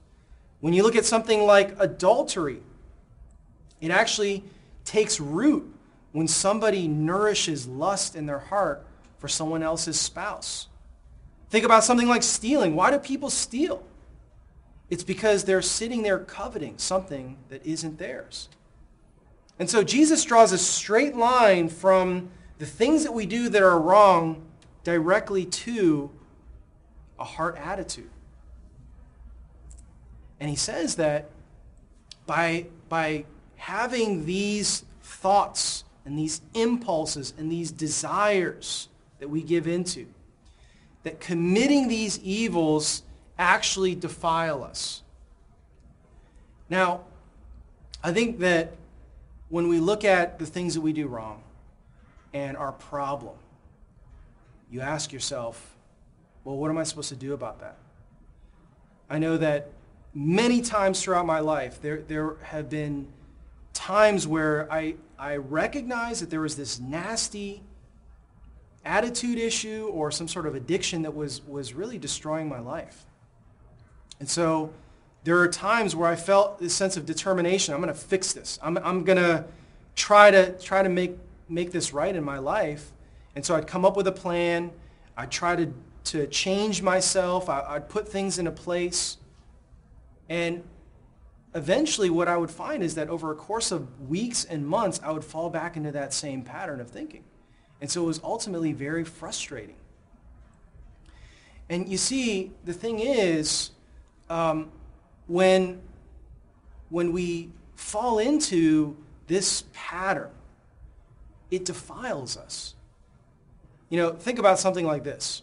When 0.60 0.74
you 0.74 0.82
look 0.82 0.96
at 0.96 1.04
something 1.04 1.42
like 1.42 1.74
adultery, 1.78 2.60
it 3.80 3.90
actually 3.90 4.44
takes 4.84 5.18
root 5.18 5.74
when 6.12 6.28
somebody 6.28 6.86
nourishes 6.86 7.66
lust 7.66 8.14
in 8.14 8.26
their 8.26 8.38
heart 8.38 8.86
for 9.18 9.28
someone 9.28 9.62
else's 9.62 9.98
spouse. 9.98 10.68
Think 11.48 11.64
about 11.64 11.84
something 11.84 12.08
like 12.08 12.22
stealing. 12.22 12.76
Why 12.76 12.90
do 12.90 12.98
people 12.98 13.30
steal? 13.30 13.82
It's 14.90 15.04
because 15.04 15.44
they're 15.44 15.62
sitting 15.62 16.02
there 16.02 16.18
coveting 16.18 16.78
something 16.78 17.38
that 17.48 17.64
isn't 17.64 17.98
theirs. 17.98 18.48
And 19.58 19.70
so 19.70 19.82
Jesus 19.82 20.24
draws 20.24 20.52
a 20.52 20.58
straight 20.58 21.16
line 21.16 21.68
from 21.68 22.30
the 22.58 22.66
things 22.66 23.04
that 23.04 23.12
we 23.12 23.26
do 23.26 23.48
that 23.48 23.62
are 23.62 23.78
wrong 23.78 24.42
directly 24.84 25.44
to 25.44 26.10
a 27.18 27.24
heart 27.24 27.56
attitude. 27.56 28.10
And 30.40 30.50
he 30.50 30.56
says 30.56 30.96
that 30.96 31.30
by, 32.26 32.66
by 32.88 33.24
having 33.56 34.26
these 34.26 34.84
thoughts 35.02 35.84
and 36.04 36.18
these 36.18 36.42
impulses 36.54 37.32
and 37.38 37.50
these 37.50 37.70
desires 37.70 38.88
that 39.20 39.30
we 39.30 39.42
give 39.42 39.66
into, 39.66 40.06
that 41.02 41.20
committing 41.20 41.88
these 41.88 42.18
evils 42.20 43.02
actually 43.38 43.94
defile 43.94 44.62
us. 44.62 45.02
Now, 46.68 47.02
I 48.02 48.12
think 48.12 48.38
that 48.40 48.74
when 49.48 49.68
we 49.68 49.80
look 49.80 50.04
at 50.04 50.38
the 50.38 50.46
things 50.46 50.74
that 50.74 50.80
we 50.80 50.92
do 50.92 51.06
wrong 51.06 51.43
and 52.34 52.56
our 52.56 52.72
problem, 52.72 53.36
you 54.70 54.82
ask 54.82 55.12
yourself, 55.12 55.76
well, 56.42 56.56
what 56.56 56.70
am 56.70 56.76
I 56.76 56.82
supposed 56.82 57.08
to 57.08 57.16
do 57.16 57.32
about 57.32 57.60
that? 57.60 57.78
I 59.08 59.18
know 59.18 59.38
that 59.38 59.70
many 60.12 60.60
times 60.60 61.02
throughout 61.02 61.26
my 61.26 61.40
life, 61.40 61.80
there, 61.80 62.02
there 62.02 62.36
have 62.42 62.68
been 62.68 63.06
times 63.72 64.26
where 64.26 64.70
I, 64.70 64.96
I 65.18 65.36
recognize 65.36 66.20
that 66.20 66.30
there 66.30 66.40
was 66.40 66.56
this 66.56 66.80
nasty 66.80 67.62
attitude 68.84 69.38
issue 69.38 69.88
or 69.92 70.10
some 70.10 70.28
sort 70.28 70.46
of 70.46 70.54
addiction 70.54 71.02
that 71.02 71.14
was, 71.14 71.40
was 71.46 71.72
really 71.72 71.98
destroying 71.98 72.48
my 72.48 72.60
life. 72.60 73.06
And 74.20 74.28
so 74.28 74.72
there 75.24 75.38
are 75.38 75.48
times 75.48 75.96
where 75.96 76.08
I 76.08 76.16
felt 76.16 76.58
this 76.58 76.74
sense 76.74 76.96
of 76.96 77.06
determination. 77.06 77.74
I'm 77.74 77.80
going 77.80 77.92
to 77.92 77.98
fix 77.98 78.32
this. 78.32 78.58
I'm, 78.62 78.76
I'm 78.78 79.04
going 79.04 79.18
to 79.18 79.44
try 79.96 80.30
to 80.30 80.52
try 80.58 80.82
to 80.82 80.88
make, 80.88 81.16
make 81.48 81.72
this 81.72 81.92
right 81.92 82.14
in 82.14 82.24
my 82.24 82.38
life. 82.38 82.92
And 83.34 83.44
so 83.44 83.54
I'd 83.54 83.66
come 83.66 83.84
up 83.84 83.96
with 83.96 84.06
a 84.06 84.12
plan. 84.12 84.70
I'd 85.16 85.30
try 85.30 85.56
to, 85.56 85.72
to 86.04 86.26
change 86.26 86.82
myself. 86.82 87.48
I, 87.48 87.62
I'd 87.68 87.88
put 87.88 88.08
things 88.08 88.38
into 88.38 88.50
place. 88.50 89.16
And 90.28 90.62
eventually 91.54 92.10
what 92.10 92.28
I 92.28 92.36
would 92.36 92.50
find 92.50 92.82
is 92.82 92.94
that 92.96 93.08
over 93.08 93.32
a 93.32 93.36
course 93.36 93.70
of 93.70 94.08
weeks 94.08 94.44
and 94.44 94.66
months, 94.66 95.00
I 95.02 95.12
would 95.12 95.24
fall 95.24 95.50
back 95.50 95.76
into 95.76 95.92
that 95.92 96.12
same 96.12 96.42
pattern 96.42 96.80
of 96.80 96.90
thinking. 96.90 97.24
And 97.80 97.90
so 97.90 98.02
it 98.02 98.06
was 98.06 98.20
ultimately 98.24 98.72
very 98.72 99.04
frustrating. 99.04 99.76
And 101.68 101.88
you 101.88 101.96
see, 101.96 102.52
the 102.64 102.72
thing 102.72 103.00
is, 103.00 103.70
um, 104.28 104.70
when, 105.26 105.80
when 106.90 107.12
we 107.12 107.50
fall 107.74 108.18
into 108.18 108.96
this 109.26 109.64
pattern, 109.72 110.30
it 111.50 111.64
defiles 111.64 112.36
us. 112.36 112.74
You 113.88 113.98
know, 113.98 114.12
think 114.12 114.38
about 114.38 114.58
something 114.58 114.86
like 114.86 115.04
this. 115.04 115.42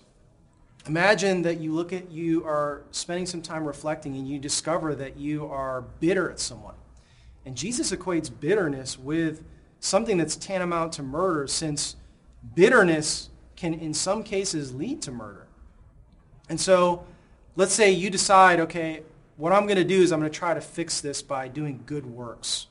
Imagine 0.87 1.43
that 1.43 1.59
you 1.59 1.73
look 1.73 1.93
at, 1.93 2.11
you 2.11 2.43
are 2.43 2.81
spending 2.91 3.25
some 3.25 3.41
time 3.41 3.65
reflecting 3.65 4.15
and 4.15 4.27
you 4.27 4.39
discover 4.39 4.95
that 4.95 5.17
you 5.17 5.45
are 5.45 5.81
bitter 5.99 6.29
at 6.31 6.39
someone. 6.39 6.75
And 7.45 7.55
Jesus 7.55 7.91
equates 7.91 8.31
bitterness 8.39 8.97
with 8.97 9.43
something 9.79 10.17
that's 10.17 10.35
tantamount 10.35 10.93
to 10.93 11.03
murder 11.03 11.47
since 11.47 11.95
bitterness 12.55 13.29
can 13.55 13.73
in 13.75 13.93
some 13.93 14.23
cases 14.23 14.73
lead 14.73 15.01
to 15.03 15.11
murder. 15.11 15.47
And 16.49 16.59
so 16.59 17.05
let's 17.55 17.73
say 17.73 17.91
you 17.91 18.09
decide, 18.09 18.59
okay, 18.59 19.03
what 19.37 19.53
I'm 19.53 19.65
going 19.65 19.77
to 19.77 19.83
do 19.83 20.01
is 20.01 20.11
I'm 20.11 20.19
going 20.19 20.31
to 20.31 20.37
try 20.37 20.53
to 20.53 20.61
fix 20.61 20.99
this 20.99 21.21
by 21.21 21.47
doing 21.47 21.83
good 21.85 22.05
works. 22.05 22.67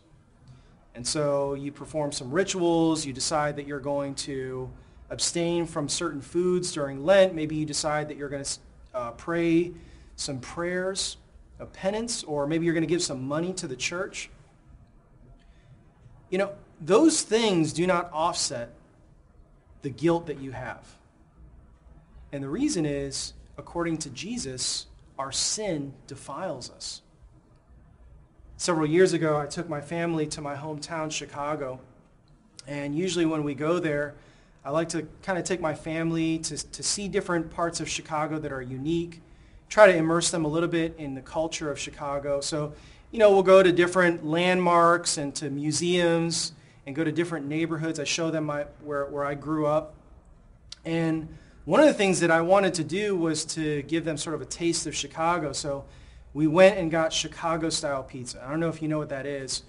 And 0.95 1.07
so 1.07 1.55
you 1.55 1.73
perform 1.73 2.13
some 2.13 2.31
rituals, 2.31 3.07
you 3.07 3.13
decide 3.13 3.57
that 3.57 3.67
you're 3.67 3.81
going 3.81 4.15
to 4.17 4.71
abstain 5.09 5.67
from 5.67 5.89
certain 5.89 6.21
foods 6.21 6.73
during 6.73 7.05
Lent. 7.05 7.35
Maybe 7.35 7.57
you 7.57 7.65
decide 7.65 8.09
that 8.09 8.17
you're 8.17 8.29
going 8.29 8.45
to 8.45 8.59
uh, 8.95 9.11
pray 9.13 9.73
some 10.17 10.41
prayers 10.41 11.17
of 11.59 11.73
penance, 11.73 12.25
or 12.25 12.47
maybe 12.47 12.65
you're 12.65 12.75
going 12.75 12.83
to 12.83 12.89
give 12.89 13.03
some 13.03 13.27
money 13.27 13.53
to 13.55 13.69
the 13.69 13.77
church. 13.77 14.31
You 16.31 16.39
know, 16.39 16.53
those 16.81 17.23
things 17.23 17.73
do 17.73 17.87
not 17.87 18.11
offset 18.13 18.71
the 19.83 19.91
guilt 19.91 20.27
that 20.27 20.41
you 20.41 20.53
have. 20.53 20.87
And 22.33 22.43
the 22.43 22.49
reason 22.49 22.87
is, 22.87 23.35
according 23.59 23.99
to 23.99 24.11
Jesus, 24.11 24.87
our 25.19 25.33
sin 25.33 25.93
defiles 26.07 26.71
us. 26.71 27.03
Several 28.61 28.87
years 28.87 29.15
ago, 29.15 29.39
I 29.39 29.47
took 29.47 29.71
my 29.71 29.81
family 29.81 30.27
to 30.27 30.43
my 30.43 30.55
hometown, 30.55 31.11
Chicago. 31.11 31.81
And 32.67 32.95
usually 32.95 33.25
when 33.25 33.43
we 33.43 33.55
go 33.55 33.79
there, 33.79 34.13
I 34.67 34.69
like 34.69 34.91
to 34.91 35.09
kind 35.23 35.39
of 35.39 35.47
take 35.47 35.63
my 35.63 35.73
family 35.73 36.41
to, 36.41 36.71
to 36.71 36.83
see 36.83 37.09
different 37.09 37.51
parts 37.51 37.81
of 37.81 37.89
Chicago 37.89 38.39
that 38.39 38.53
are 38.53 38.61
unique, 38.61 39.23
try 39.71 39.87
to 39.87 39.97
immerse 39.97 40.31
them 40.31 40.45
a 40.45 40.49
little 40.49 40.69
bit 40.69 40.95
in 40.99 41.15
the 41.15 41.23
culture 41.23 41.71
of 41.71 41.79
Chicago. 41.79 42.43
So, 42.43 42.75
you 43.13 43.19
know, 43.19 43.33
we'll 43.33 43.43
go 43.43 43.63
to 43.63 43.73
different 43.73 44.27
landmarks 44.27 45.17
and 45.17 45.35
to 45.37 45.49
museums 45.49 46.53
and 46.87 46.95
go 46.95 47.03
to 47.03 47.11
different 47.11 47.47
neighborhoods. 47.47 47.99
I 47.99 48.05
show 48.05 48.31
them 48.31 48.45
my, 48.45 48.67
where, 48.85 49.07
where 49.07 49.25
I 49.25 49.37
grew 49.37 49.69
up. 49.69 49.95
And 50.85 51.29
one 51.65 51.81
of 51.81 51.87
the 51.87 51.95
things 51.95 52.21
that 52.21 52.31
I 52.31 52.43
wanted 52.43 52.75
to 52.75 52.85
do 52.85 53.17
was 53.17 53.47
to 53.55 53.81
give 53.85 54.05
them 54.05 54.19
sort 54.19 54.35
of 54.35 54.43
a 54.43 54.45
taste 54.45 54.87
of 54.87 54.95
Chicago. 54.95 55.55
So 55.55 55.87
we 56.33 56.47
went 56.47 56.79
and 56.79 56.91
got 56.91 57.13
Chicago-style 57.13 58.05
pizza. 58.05 58.43
I 58.45 58.51
don't 58.51 58.61
know 58.61 58.69
if 58.69 58.81
you 58.81 58.89
know 58.89 58.99
what 58.99 59.09
that 59.09 59.27
is, 59.27 59.63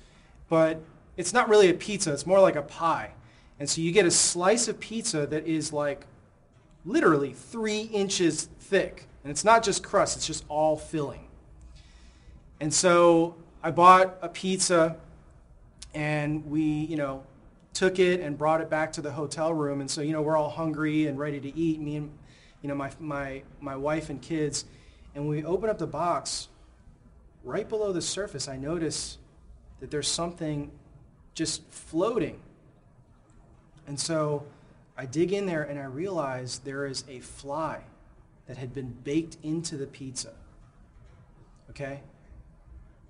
but 0.50 0.82
it's 1.18 1.34
not 1.34 1.50
really 1.50 1.70
a 1.70 1.74
pizza. 1.74 2.14
It's 2.14 2.26
more 2.26 2.40
like 2.40 2.56
a 2.56 2.62
pie. 2.62 3.12
And 3.60 3.70
so 3.70 3.82
you 3.82 3.92
get 3.92 4.06
a 4.06 4.12
slice 4.12 4.68
of 4.68 4.80
pizza 4.80 5.28
that 5.28 5.46
is 5.48 5.72
like 5.72 6.06
literally 6.86 7.34
three 7.34 7.82
inches 7.82 8.50
thick. 8.60 9.08
And 9.24 9.32
it's 9.32 9.44
not 9.44 9.64
just 9.64 9.84
crust, 9.84 10.18
it's 10.18 10.28
just 10.28 10.46
all 10.50 10.78
filling. 10.78 11.28
And 12.60 12.74
so 12.74 13.36
I 13.64 13.72
bought 13.72 14.18
a 14.22 14.30
pizza 14.30 14.98
and 15.94 16.46
we, 16.50 16.62
you 16.62 16.96
know, 16.96 17.24
took 17.74 18.00
it 18.00 18.20
and 18.20 18.38
brought 18.38 18.62
it 18.62 18.70
back 18.70 18.94
to 18.94 19.02
the 19.02 19.12
hotel 19.12 19.54
room. 19.54 19.82
And 19.82 19.90
so, 19.90 20.02
you 20.02 20.14
know, 20.14 20.22
we're 20.22 20.38
all 20.38 20.50
hungry 20.50 21.08
and 21.08 21.18
ready 21.18 21.40
to 21.40 21.58
eat, 21.58 21.80
me 21.80 21.98
and, 21.98 22.12
you 22.62 22.70
know, 22.70 22.76
my, 22.76 22.92
my, 23.00 23.44
my 23.60 23.76
wife 23.76 24.10
and 24.10 24.22
kids. 24.22 24.66
And 25.16 25.28
we 25.28 25.44
open 25.44 25.70
up 25.70 25.78
the 25.78 25.88
box, 25.88 26.48
right 27.44 27.68
below 27.68 27.92
the 27.92 28.02
surface, 28.02 28.48
I 28.48 28.58
notice 28.58 29.18
that 29.80 29.92
there's 29.92 30.08
something 30.08 30.72
just 31.34 31.64
floating 31.70 32.40
and 33.88 34.00
so 34.00 34.46
I 34.98 35.06
dig 35.06 35.34
in 35.34 35.46
there 35.46 35.64
and 35.64 35.80
I 35.80 35.84
realize 35.84 36.60
there 36.60 36.86
is 36.86 37.04
a 37.10 37.20
fly 37.20 37.82
that 38.48 38.58
had 38.58 38.74
been 38.74 38.96
baked 39.04 39.38
into 39.44 39.78
the 39.78 39.88
pizza. 39.88 40.34
Okay? 41.70 42.02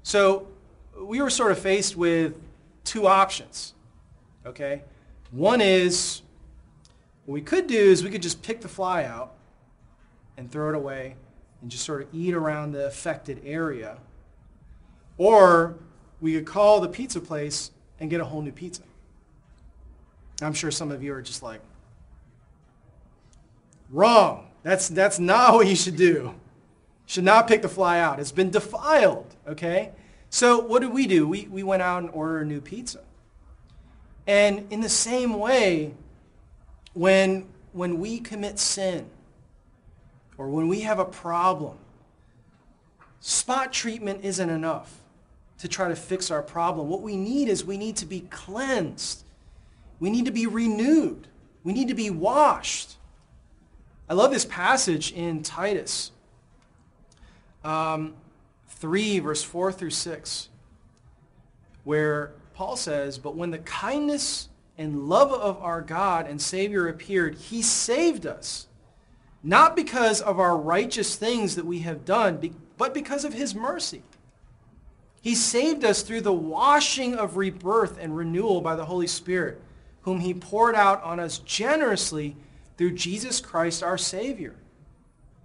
So 0.03 0.47
we 0.99 1.21
were 1.21 1.29
sort 1.29 1.51
of 1.51 1.59
faced 1.59 1.95
with 1.95 2.35
two 2.83 3.07
options. 3.07 3.73
Okay? 4.45 4.83
One 5.31 5.61
is 5.61 6.21
what 7.25 7.33
we 7.33 7.41
could 7.41 7.67
do 7.67 7.77
is 7.77 8.03
we 8.03 8.09
could 8.09 8.23
just 8.23 8.41
pick 8.41 8.61
the 8.61 8.67
fly 8.67 9.03
out 9.03 9.35
and 10.37 10.51
throw 10.51 10.69
it 10.69 10.75
away 10.75 11.15
and 11.61 11.69
just 11.69 11.85
sort 11.85 12.01
of 12.01 12.07
eat 12.11 12.33
around 12.33 12.71
the 12.71 12.87
affected 12.87 13.41
area. 13.45 13.97
Or 15.21 15.75
we 16.19 16.33
could 16.33 16.47
call 16.47 16.81
the 16.81 16.87
pizza 16.87 17.21
place 17.21 17.69
and 17.99 18.09
get 18.09 18.21
a 18.21 18.25
whole 18.25 18.41
new 18.41 18.51
pizza. 18.51 18.81
I'm 20.41 20.55
sure 20.55 20.71
some 20.71 20.91
of 20.91 21.03
you 21.03 21.13
are 21.13 21.21
just 21.21 21.43
like, 21.43 21.61
wrong. 23.91 24.47
That's, 24.63 24.87
that's 24.87 25.19
not 25.19 25.53
what 25.53 25.67
you 25.67 25.75
should 25.75 25.95
do. 25.95 26.33
Should 27.05 27.23
not 27.23 27.47
pick 27.47 27.61
the 27.61 27.69
fly 27.69 27.99
out. 27.99 28.19
It's 28.19 28.31
been 28.31 28.49
defiled, 28.49 29.35
okay? 29.47 29.91
So 30.31 30.57
what 30.57 30.81
did 30.81 30.91
we 30.91 31.05
do? 31.05 31.27
We, 31.27 31.45
we 31.51 31.61
went 31.61 31.83
out 31.83 32.01
and 32.01 32.09
ordered 32.13 32.41
a 32.41 32.45
new 32.45 32.59
pizza. 32.59 33.01
And 34.25 34.65
in 34.71 34.81
the 34.81 34.89
same 34.89 35.37
way, 35.37 35.93
when, 36.95 37.47
when 37.73 37.99
we 37.99 38.21
commit 38.21 38.57
sin 38.57 39.05
or 40.39 40.49
when 40.49 40.67
we 40.67 40.81
have 40.81 40.97
a 40.97 41.05
problem, 41.05 41.77
spot 43.19 43.71
treatment 43.71 44.25
isn't 44.25 44.49
enough 44.49 44.97
to 45.61 45.67
try 45.67 45.87
to 45.87 45.95
fix 45.95 46.31
our 46.31 46.41
problem. 46.41 46.89
What 46.89 47.01
we 47.01 47.15
need 47.15 47.47
is 47.47 47.63
we 47.63 47.77
need 47.77 47.95
to 47.97 48.07
be 48.07 48.21
cleansed. 48.31 49.23
We 49.99 50.09
need 50.09 50.25
to 50.25 50.31
be 50.31 50.47
renewed. 50.47 51.27
We 51.63 51.71
need 51.71 51.87
to 51.89 51.93
be 51.93 52.09
washed. 52.09 52.95
I 54.09 54.15
love 54.15 54.31
this 54.31 54.43
passage 54.43 55.11
in 55.11 55.43
Titus 55.43 56.11
um, 57.63 58.15
3, 58.69 59.19
verse 59.19 59.43
4 59.43 59.71
through 59.71 59.91
6, 59.91 60.49
where 61.83 62.31
Paul 62.55 62.75
says, 62.75 63.19
But 63.19 63.35
when 63.35 63.51
the 63.51 63.59
kindness 63.59 64.49
and 64.79 65.07
love 65.07 65.31
of 65.31 65.61
our 65.61 65.81
God 65.81 66.27
and 66.27 66.41
Savior 66.41 66.87
appeared, 66.87 67.35
he 67.35 67.61
saved 67.61 68.25
us, 68.25 68.65
not 69.43 69.75
because 69.75 70.21
of 70.21 70.39
our 70.39 70.57
righteous 70.57 71.15
things 71.15 71.55
that 71.55 71.67
we 71.67 71.79
have 71.79 72.03
done, 72.03 72.55
but 72.77 72.95
because 72.95 73.23
of 73.23 73.33
his 73.33 73.53
mercy. 73.53 74.01
He 75.21 75.35
saved 75.35 75.85
us 75.85 76.01
through 76.01 76.21
the 76.21 76.33
washing 76.33 77.15
of 77.15 77.37
rebirth 77.37 77.97
and 77.99 78.17
renewal 78.17 78.59
by 78.59 78.75
the 78.75 78.85
Holy 78.85 79.07
Spirit, 79.07 79.61
whom 80.01 80.19
he 80.19 80.33
poured 80.33 80.75
out 80.75 81.01
on 81.03 81.19
us 81.19 81.37
generously 81.39 82.35
through 82.77 82.93
Jesus 82.93 83.39
Christ 83.39 83.83
our 83.83 83.97
Savior. 83.97 84.55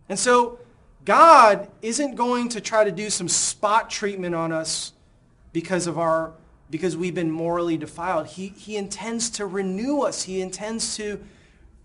And 0.09 0.19
so 0.19 0.59
God 1.05 1.71
isn't 1.83 2.15
going 2.15 2.49
to 2.51 2.61
try 2.61 2.85
to 2.85 2.91
do 2.91 3.11
some 3.11 3.29
spot 3.29 3.91
treatment 3.91 4.35
on 4.35 4.51
us 4.51 4.93
because 5.53 5.87
of 5.87 5.99
our 5.99 6.33
because 6.69 6.97
we've 6.97 7.15
been 7.15 7.31
morally 7.31 7.77
defiled. 7.77 8.27
He, 8.27 8.49
he 8.49 8.77
intends 8.77 9.31
to 9.31 9.47
renew 9.47 10.01
us. 10.01 10.25
He 10.25 10.41
intends 10.41 10.97
to 10.97 11.25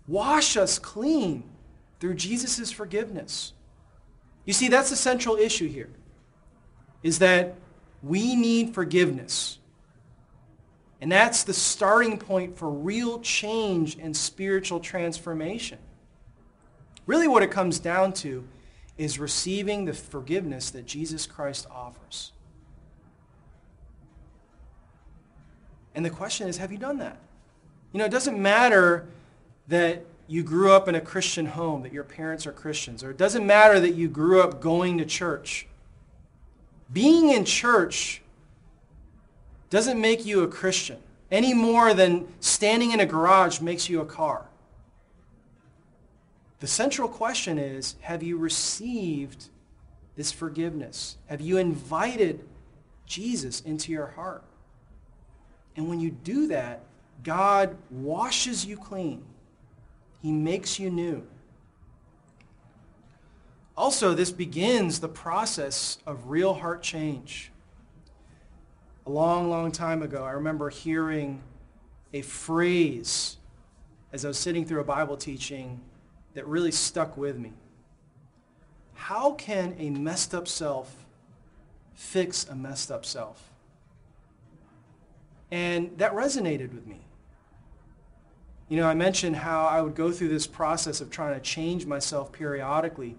wash 0.08 0.56
us 0.56 0.78
clean 0.78 1.44
through 2.00 2.14
Jesus' 2.14 2.72
forgiveness. 2.72 3.52
You 4.44 4.52
see, 4.52 4.66
that's 4.66 4.90
the 4.90 4.96
central 4.96 5.36
issue 5.36 5.68
here, 5.68 5.88
is 7.04 7.20
that 7.20 7.54
we 8.02 8.34
need 8.34 8.74
forgiveness. 8.74 9.58
And 11.00 11.10
that's 11.10 11.44
the 11.44 11.54
starting 11.54 12.18
point 12.18 12.56
for 12.56 12.70
real 12.70 13.20
change 13.20 13.98
and 13.98 14.16
spiritual 14.16 14.80
transformation. 14.80 15.78
Really 17.06 17.26
what 17.26 17.42
it 17.42 17.50
comes 17.50 17.80
down 17.80 18.12
to 18.14 18.46
is 18.96 19.18
receiving 19.18 19.84
the 19.84 19.92
forgiveness 19.92 20.70
that 20.70 20.86
Jesus 20.86 21.26
Christ 21.26 21.66
offers. 21.70 22.32
And 25.94 26.04
the 26.04 26.10
question 26.10 26.48
is, 26.48 26.58
have 26.58 26.70
you 26.70 26.78
done 26.78 26.98
that? 26.98 27.18
You 27.92 27.98
know, 27.98 28.04
it 28.04 28.10
doesn't 28.10 28.40
matter 28.40 29.08
that 29.68 30.04
you 30.26 30.42
grew 30.42 30.72
up 30.72 30.88
in 30.88 30.94
a 30.94 31.00
Christian 31.00 31.46
home, 31.46 31.82
that 31.82 31.92
your 31.92 32.04
parents 32.04 32.46
are 32.46 32.52
Christians, 32.52 33.02
or 33.02 33.10
it 33.10 33.18
doesn't 33.18 33.46
matter 33.46 33.80
that 33.80 33.94
you 33.94 34.08
grew 34.08 34.40
up 34.40 34.60
going 34.60 34.98
to 34.98 35.04
church. 35.04 35.66
Being 36.92 37.30
in 37.30 37.44
church 37.44 38.22
doesn't 39.70 40.00
make 40.00 40.26
you 40.26 40.42
a 40.42 40.48
Christian 40.48 40.98
any 41.30 41.54
more 41.54 41.94
than 41.94 42.28
standing 42.40 42.92
in 42.92 43.00
a 43.00 43.06
garage 43.06 43.60
makes 43.60 43.88
you 43.88 44.02
a 44.02 44.04
car. 44.04 44.44
The 46.60 46.66
central 46.66 47.08
question 47.08 47.58
is, 47.58 47.96
have 48.02 48.22
you 48.22 48.36
received 48.36 49.48
this 50.14 50.30
forgiveness? 50.30 51.16
Have 51.26 51.40
you 51.40 51.56
invited 51.56 52.44
Jesus 53.06 53.62
into 53.62 53.90
your 53.90 54.08
heart? 54.08 54.44
And 55.74 55.88
when 55.88 56.00
you 56.00 56.10
do 56.10 56.48
that, 56.48 56.82
God 57.24 57.76
washes 57.90 58.66
you 58.66 58.76
clean. 58.76 59.24
He 60.20 60.30
makes 60.30 60.78
you 60.78 60.90
new. 60.90 61.26
Also, 63.76 64.14
this 64.14 64.30
begins 64.30 65.00
the 65.00 65.08
process 65.08 65.98
of 66.06 66.28
real 66.28 66.54
heart 66.54 66.82
change. 66.82 67.50
A 69.06 69.10
long, 69.10 69.48
long 69.48 69.72
time 69.72 70.02
ago, 70.02 70.22
I 70.24 70.32
remember 70.32 70.68
hearing 70.68 71.42
a 72.12 72.22
phrase 72.22 73.38
as 74.12 74.24
I 74.24 74.28
was 74.28 74.38
sitting 74.38 74.66
through 74.66 74.80
a 74.80 74.84
Bible 74.84 75.16
teaching 75.16 75.80
that 76.34 76.46
really 76.46 76.70
stuck 76.70 77.16
with 77.16 77.38
me. 77.38 77.52
How 78.94 79.32
can 79.32 79.74
a 79.78 79.90
messed 79.90 80.34
up 80.34 80.46
self 80.46 81.06
fix 81.94 82.46
a 82.48 82.54
messed 82.54 82.90
up 82.90 83.04
self? 83.04 83.50
And 85.50 85.96
that 85.98 86.12
resonated 86.12 86.72
with 86.72 86.86
me. 86.86 87.00
You 88.68 88.78
know, 88.78 88.86
I 88.86 88.94
mentioned 88.94 89.36
how 89.36 89.66
I 89.66 89.82
would 89.82 89.94
go 89.94 90.12
through 90.12 90.28
this 90.28 90.46
process 90.46 91.00
of 91.00 91.10
trying 91.10 91.34
to 91.34 91.40
change 91.40 91.84
myself 91.84 92.32
periodically. 92.32 93.16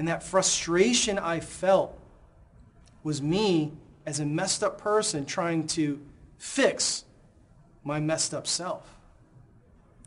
And 0.00 0.08
that 0.08 0.22
frustration 0.22 1.18
I 1.18 1.40
felt 1.40 1.94
was 3.02 3.20
me 3.20 3.72
as 4.06 4.18
a 4.18 4.24
messed 4.24 4.62
up 4.62 4.80
person 4.80 5.26
trying 5.26 5.66
to 5.66 6.00
fix 6.38 7.04
my 7.84 8.00
messed 8.00 8.32
up 8.32 8.46
self. 8.46 8.96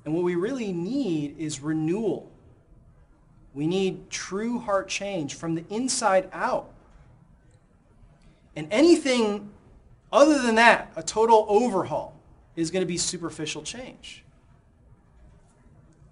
And 0.04 0.16
what 0.16 0.24
we 0.24 0.34
really 0.34 0.74
need 0.74 1.38
is 1.38 1.60
renewal. 1.60 2.32
We 3.54 3.68
need 3.68 4.10
true 4.10 4.58
heart 4.58 4.88
change 4.88 5.36
from 5.36 5.54
the 5.54 5.64
inside 5.70 6.28
out. 6.34 6.72
And 8.56 8.68
anything 8.72 9.52
other 10.12 10.42
than 10.42 10.56
that, 10.56 10.92
a 10.96 11.04
total 11.04 11.46
overhaul 11.48 12.16
is 12.56 12.72
going 12.72 12.82
to 12.82 12.88
be 12.88 12.98
superficial 12.98 13.62
change. 13.62 14.24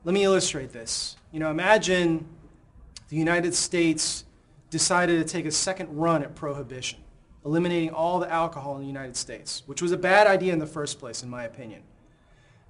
Let 0.03 0.13
me 0.13 0.23
illustrate 0.23 0.71
this. 0.71 1.15
You 1.31 1.39
know, 1.39 1.49
imagine 1.49 2.27
the 3.11 3.17
United 3.17 3.53
States 3.53 4.23
decided 4.69 5.17
to 5.17 5.29
take 5.29 5.45
a 5.45 5.51
second 5.51 5.93
run 5.93 6.23
at 6.23 6.33
prohibition, 6.33 6.97
eliminating 7.45 7.89
all 7.89 8.19
the 8.19 8.31
alcohol 8.31 8.75
in 8.75 8.81
the 8.81 8.87
United 8.87 9.17
States, 9.17 9.63
which 9.65 9.81
was 9.81 9.91
a 9.91 9.97
bad 9.97 10.27
idea 10.27 10.53
in 10.53 10.59
the 10.59 10.65
first 10.65 10.97
place, 10.97 11.21
in 11.21 11.29
my 11.29 11.43
opinion. 11.43 11.81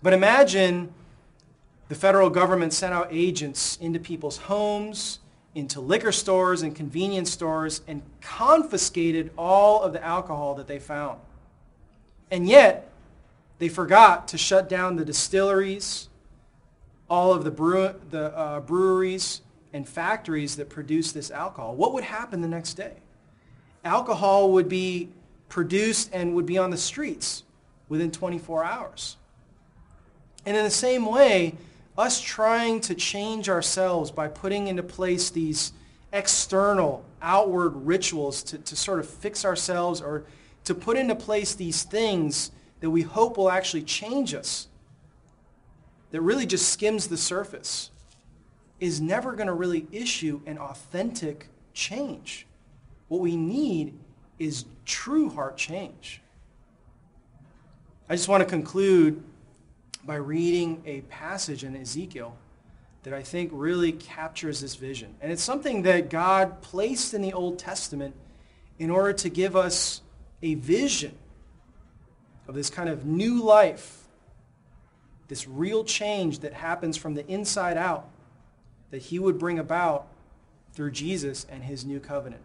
But 0.02 0.14
imagine 0.14 0.92
the 1.90 1.96
federal 1.96 2.32
government 2.32 2.74
sent 2.74 2.92
out 2.92 3.10
agents 3.12 3.78
into 3.80 4.00
people's 4.00 4.38
homes, 4.38 5.20
into 5.54 5.80
liquor 5.80 6.12
stores 6.12 6.64
and 6.64 6.76
convenience 6.76 7.30
stores 7.30 7.82
and 7.88 8.02
confiscated 8.20 9.30
all 9.38 9.84
of 9.84 9.94
the 9.94 10.04
alcohol 10.04 10.56
that 10.56 10.66
they 10.66 10.80
found. 10.80 11.20
And 12.32 12.50
yet, 12.50 12.90
they 13.60 13.70
forgot 13.70 14.28
to 14.30 14.40
shut 14.40 14.68
down 14.68 14.96
the 14.96 15.06
distilleries, 15.06 16.10
all 17.08 17.32
of 17.32 17.44
the, 17.44 17.52
brew- 17.52 17.94
the 18.10 18.36
uh, 18.36 18.60
breweries 18.62 19.42
and 19.74 19.88
factories 19.88 20.56
that 20.58 20.70
produce 20.70 21.12
this 21.12 21.32
alcohol. 21.32 21.76
What 21.76 21.94
would 21.94 22.04
happen 22.04 22.42
the 22.42 22.48
next 22.48 22.74
day? 22.74 22.94
Alcohol 23.84 24.52
would 24.52 24.70
be 24.70 25.10
produced 25.50 26.10
and 26.14 26.36
would 26.36 26.46
be 26.46 26.58
on 26.58 26.70
the 26.70 26.78
streets 26.78 27.44
within 27.90 28.12
24 28.12 28.64
hours. 28.64 29.18
And 30.46 30.58
in 30.58 30.64
the 30.64 30.70
same 30.70 31.06
way, 31.06 31.56
us 31.98 32.20
trying 32.20 32.82
to 32.82 32.96
change 32.96 33.50
ourselves 33.50 34.12
by 34.12 34.28
putting 34.28 34.68
into 34.68 34.84
place 34.84 35.30
these 35.30 35.74
external, 36.14 37.06
outward 37.22 37.76
rituals 37.76 38.44
to, 38.44 38.58
to 38.58 38.76
sort 38.76 39.00
of 39.00 39.08
fix 39.08 39.46
ourselves 39.46 40.02
or 40.02 40.24
to 40.64 40.74
put 40.74 40.98
into 40.98 41.16
place 41.16 41.54
these 41.54 41.84
things 41.84 42.52
that 42.80 42.90
we 42.90 43.02
hope 43.04 43.38
will 43.38 43.52
actually 43.52 43.84
change 43.84 44.34
us, 44.34 44.68
that 46.12 46.22
really 46.22 46.46
just 46.46 46.70
skims 46.70 47.08
the 47.08 47.18
surface, 47.18 47.91
is 48.82 49.00
never 49.00 49.34
going 49.34 49.48
to 49.48 49.54
really 49.54 49.88
issue 49.92 50.42
an 50.46 50.58
authentic 50.58 51.48
change. 51.74 52.48
What 53.08 53.22
we 53.22 53.38
need 53.38 53.98
is 54.40 54.66
true 54.86 55.30
heart 55.30 55.56
change. 55.56 56.20
I 58.10 58.16
just 58.16 58.28
want 58.28 58.42
to 58.42 58.50
conclude 58.50 59.24
by 60.04 60.16
reading 60.16 60.82
a 60.86 61.02
passage 61.02 61.64
in 61.64 61.76
Ezekiel 61.76 62.36
that 63.04 63.14
I 63.14 63.22
think 63.22 63.52
really 63.54 63.92
captures 63.92 64.62
this 64.62 64.76
vision. 64.76 65.16
And 65.22 65.32
it's 65.32 65.44
something 65.44 65.84
that 65.84 66.10
God 66.10 66.62
placed 66.62 67.14
in 67.14 67.22
the 67.22 67.34
Old 67.34 67.60
Testament 67.60 68.16
in 68.80 68.90
order 68.90 69.14
to 69.14 69.30
give 69.30 69.56
us 69.56 70.02
a 70.42 70.56
vision 70.56 71.16
of 72.48 72.56
this 72.56 72.72
kind 72.72 72.90
of 72.90 73.06
new 73.06 73.44
life, 73.44 74.06
this 75.28 75.48
real 75.48 75.84
change 75.84 76.40
that 76.40 76.54
happens 76.54 76.98
from 76.98 77.14
the 77.14 77.26
inside 77.28 77.78
out 77.78 78.11
that 78.92 79.02
he 79.02 79.20
would 79.20 79.40
bring 79.40 79.58
about 79.58 80.08
through 80.74 80.92
Jesus 80.92 81.46
and 81.50 81.64
his 81.64 81.84
new 81.84 82.00
covenant. 82.00 82.44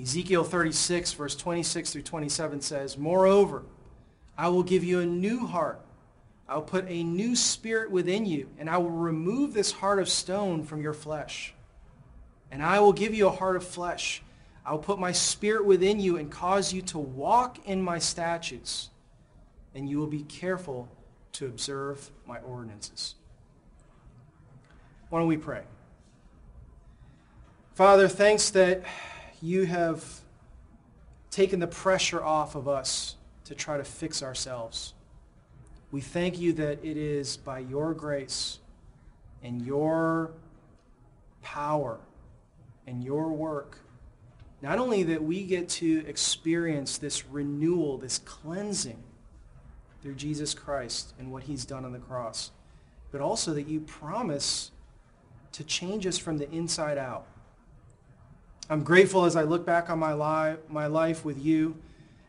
Ezekiel 0.00 0.44
36, 0.44 1.12
verse 1.12 1.36
26 1.36 1.92
through 1.92 2.02
27 2.02 2.60
says, 2.62 2.96
Moreover, 2.96 3.64
I 4.38 4.48
will 4.48 4.62
give 4.62 4.82
you 4.82 5.00
a 5.00 5.06
new 5.06 5.46
heart. 5.46 5.80
I 6.48 6.54
will 6.54 6.62
put 6.62 6.86
a 6.88 7.04
new 7.04 7.36
spirit 7.36 7.90
within 7.90 8.24
you, 8.24 8.48
and 8.58 8.70
I 8.70 8.78
will 8.78 8.90
remove 8.90 9.52
this 9.52 9.72
heart 9.72 9.98
of 9.98 10.08
stone 10.08 10.64
from 10.64 10.82
your 10.82 10.94
flesh. 10.94 11.54
And 12.50 12.62
I 12.62 12.80
will 12.80 12.92
give 12.92 13.14
you 13.14 13.28
a 13.28 13.30
heart 13.30 13.56
of 13.56 13.64
flesh. 13.64 14.22
I 14.64 14.72
will 14.72 14.80
put 14.80 14.98
my 14.98 15.12
spirit 15.12 15.64
within 15.64 16.00
you 16.00 16.16
and 16.16 16.30
cause 16.30 16.72
you 16.72 16.82
to 16.82 16.98
walk 16.98 17.58
in 17.66 17.82
my 17.82 17.98
statutes. 17.98 18.90
And 19.74 19.88
you 19.88 19.98
will 19.98 20.06
be 20.06 20.22
careful 20.22 20.88
to 21.32 21.46
observe 21.46 22.10
my 22.26 22.38
ordinances. 22.40 23.14
Why 25.10 25.18
don't 25.18 25.28
we 25.28 25.36
pray? 25.36 25.62
Father, 27.74 28.06
thanks 28.06 28.50
that 28.50 28.84
you 29.42 29.66
have 29.66 30.04
taken 31.32 31.58
the 31.58 31.66
pressure 31.66 32.22
off 32.22 32.54
of 32.54 32.68
us 32.68 33.16
to 33.44 33.56
try 33.56 33.76
to 33.76 33.82
fix 33.82 34.22
ourselves. 34.22 34.94
We 35.90 36.00
thank 36.00 36.38
you 36.38 36.52
that 36.52 36.84
it 36.84 36.96
is 36.96 37.36
by 37.36 37.58
your 37.58 37.92
grace 37.92 38.60
and 39.42 39.62
your 39.62 40.30
power 41.42 41.98
and 42.86 43.02
your 43.02 43.32
work, 43.32 43.78
not 44.62 44.78
only 44.78 45.02
that 45.02 45.24
we 45.24 45.42
get 45.42 45.68
to 45.70 46.06
experience 46.06 46.98
this 46.98 47.26
renewal, 47.26 47.98
this 47.98 48.20
cleansing 48.20 49.02
through 50.02 50.14
Jesus 50.14 50.54
Christ 50.54 51.14
and 51.18 51.32
what 51.32 51.42
he's 51.42 51.64
done 51.64 51.84
on 51.84 51.90
the 51.92 51.98
cross, 51.98 52.52
but 53.10 53.20
also 53.20 53.52
that 53.54 53.66
you 53.66 53.80
promise 53.80 54.70
to 55.52 55.64
change 55.64 56.06
us 56.06 56.18
from 56.18 56.38
the 56.38 56.50
inside 56.50 56.98
out. 56.98 57.26
I'm 58.68 58.84
grateful 58.84 59.24
as 59.24 59.34
I 59.34 59.42
look 59.42 59.66
back 59.66 59.90
on 59.90 59.98
my, 59.98 60.12
li- 60.14 60.58
my 60.68 60.86
life 60.86 61.24
with 61.24 61.44
you 61.44 61.76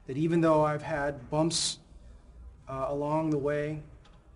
that 0.08 0.18
even 0.18 0.42
though 0.42 0.64
I've 0.64 0.82
had 0.82 1.30
bumps 1.30 1.78
uh, 2.68 2.86
along 2.90 3.30
the 3.30 3.38
way 3.38 3.82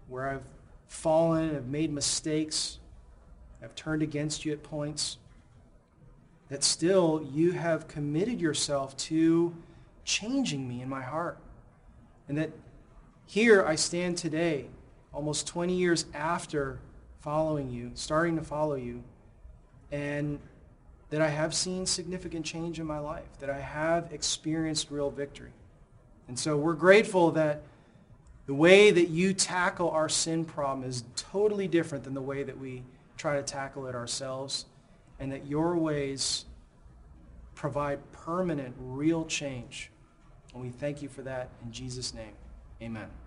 where 0.08 0.30
I've 0.30 0.44
fallen, 0.88 1.56
I've 1.56 1.68
made 1.68 1.92
mistakes, 1.92 2.80
I've 3.64 3.76
turned 3.76 4.04
against 4.04 4.46
you 4.46 4.54
at 4.54 4.62
points, 4.62 5.18
that 6.50 6.64
still 6.64 7.28
you 7.34 7.54
have 7.54 7.88
committed 7.88 8.40
yourself 8.40 8.96
to 8.98 9.56
changing 10.04 10.68
me 10.68 10.82
in 10.82 10.90
my 10.90 11.02
heart. 11.02 11.40
And 12.28 12.38
that 12.38 12.52
here 13.26 13.66
I 13.66 13.76
stand 13.76 14.18
today, 14.18 14.68
almost 15.12 15.48
20 15.48 15.76
years 15.76 16.06
after 16.14 16.80
following 17.26 17.72
you, 17.72 17.92
starting 17.96 18.38
to 18.38 18.44
follow 18.44 18.76
you, 18.76 19.04
and 19.92 20.40
that 21.10 21.22
I 21.22 21.30
have 21.30 21.54
seen 21.54 21.86
significant 21.86 22.46
change 22.46 22.80
in 22.80 22.86
my 22.86 23.00
life, 23.00 23.28
that 23.40 23.50
I 23.50 23.60
have 23.60 24.14
experienced 24.14 24.92
real 24.92 25.10
victory. 25.10 25.52
And 26.28 26.38
so 26.38 26.56
we're 26.56 26.74
grateful 26.74 27.32
that 27.32 27.64
the 28.46 28.54
way 28.54 28.92
that 28.92 29.10
you 29.10 29.34
tackle 29.34 29.90
our 29.90 30.08
sin 30.08 30.46
problem 30.46 30.88
is 30.88 31.04
totally 31.16 31.68
different 31.68 32.04
than 32.04 32.14
the 32.14 32.22
way 32.22 32.44
that 32.44 32.60
we 32.60 32.84
try 33.18 33.36
to 33.38 33.44
tackle 33.44 33.88
it 33.88 33.96
ourselves, 33.96 34.66
and 35.20 35.32
that 35.32 35.48
your 35.48 35.76
ways 35.76 36.46
provide 37.56 38.00
permanent, 38.12 38.76
real 38.80 39.26
change. 39.26 39.90
And 40.54 40.62
we 40.62 40.70
thank 40.70 41.02
you 41.02 41.10
for 41.10 41.24
that 41.24 41.50
in 41.64 41.72
Jesus' 41.72 42.14
name. 42.14 42.34
Amen. 42.82 43.25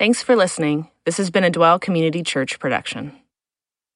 Thanks 0.00 0.22
for 0.22 0.34
listening. 0.34 0.88
This 1.04 1.18
has 1.18 1.30
been 1.30 1.44
a 1.44 1.50
Dwell 1.50 1.78
Community 1.78 2.22
Church 2.22 2.58
production. 2.58 3.19